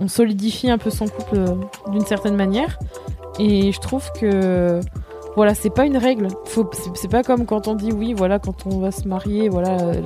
[0.00, 1.54] on, solidifie un peu son couple euh,
[1.90, 2.78] d'une certaine manière,
[3.38, 4.80] et je trouve que
[5.36, 6.28] voilà, c'est pas une règle.
[6.46, 9.78] Faut, c'est, pas comme quand on dit oui, voilà, quand on va se marier, voilà,
[9.80, 10.02] euh,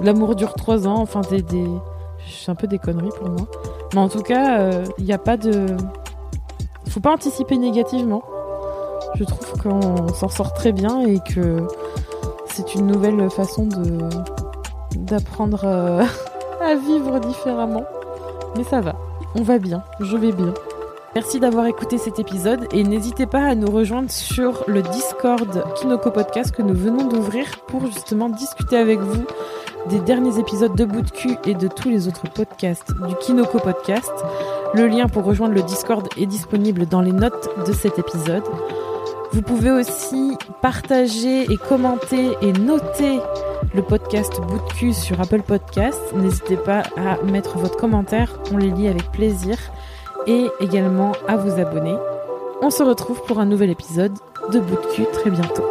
[0.00, 1.66] l'amour dure trois ans, enfin des, des,
[2.28, 3.46] c'est un peu des conneries pour moi.
[3.94, 5.76] Mais en tout cas, il n'y a pas de
[6.88, 8.22] faut pas anticiper négativement.
[9.14, 11.66] Je trouve qu'on s'en sort très bien et que
[12.50, 14.08] c'est une nouvelle façon de
[14.96, 16.02] d'apprendre euh,
[16.60, 17.84] à vivre différemment.
[18.56, 18.96] Mais ça va,
[19.34, 20.54] on va bien, je vais bien.
[21.14, 26.10] Merci d'avoir écouté cet épisode et n'hésitez pas à nous rejoindre sur le Discord Kinoko
[26.10, 29.24] Podcast que nous venons d'ouvrir pour justement discuter avec vous
[29.88, 33.58] des derniers épisodes de Bout de cul et de tous les autres podcasts du Kinoko
[33.58, 34.12] Podcast.
[34.74, 38.44] Le lien pour rejoindre le Discord est disponible dans les notes de cet épisode.
[39.32, 43.20] Vous pouvez aussi partager et commenter et noter
[43.74, 46.00] le podcast Bout de cul sur Apple Podcast.
[46.14, 49.58] N'hésitez pas à mettre votre commentaire, on les lit avec plaisir.
[50.26, 51.94] Et également à vous abonner.
[52.60, 54.12] On se retrouve pour un nouvel épisode
[54.52, 55.64] de Bout de cul très bientôt.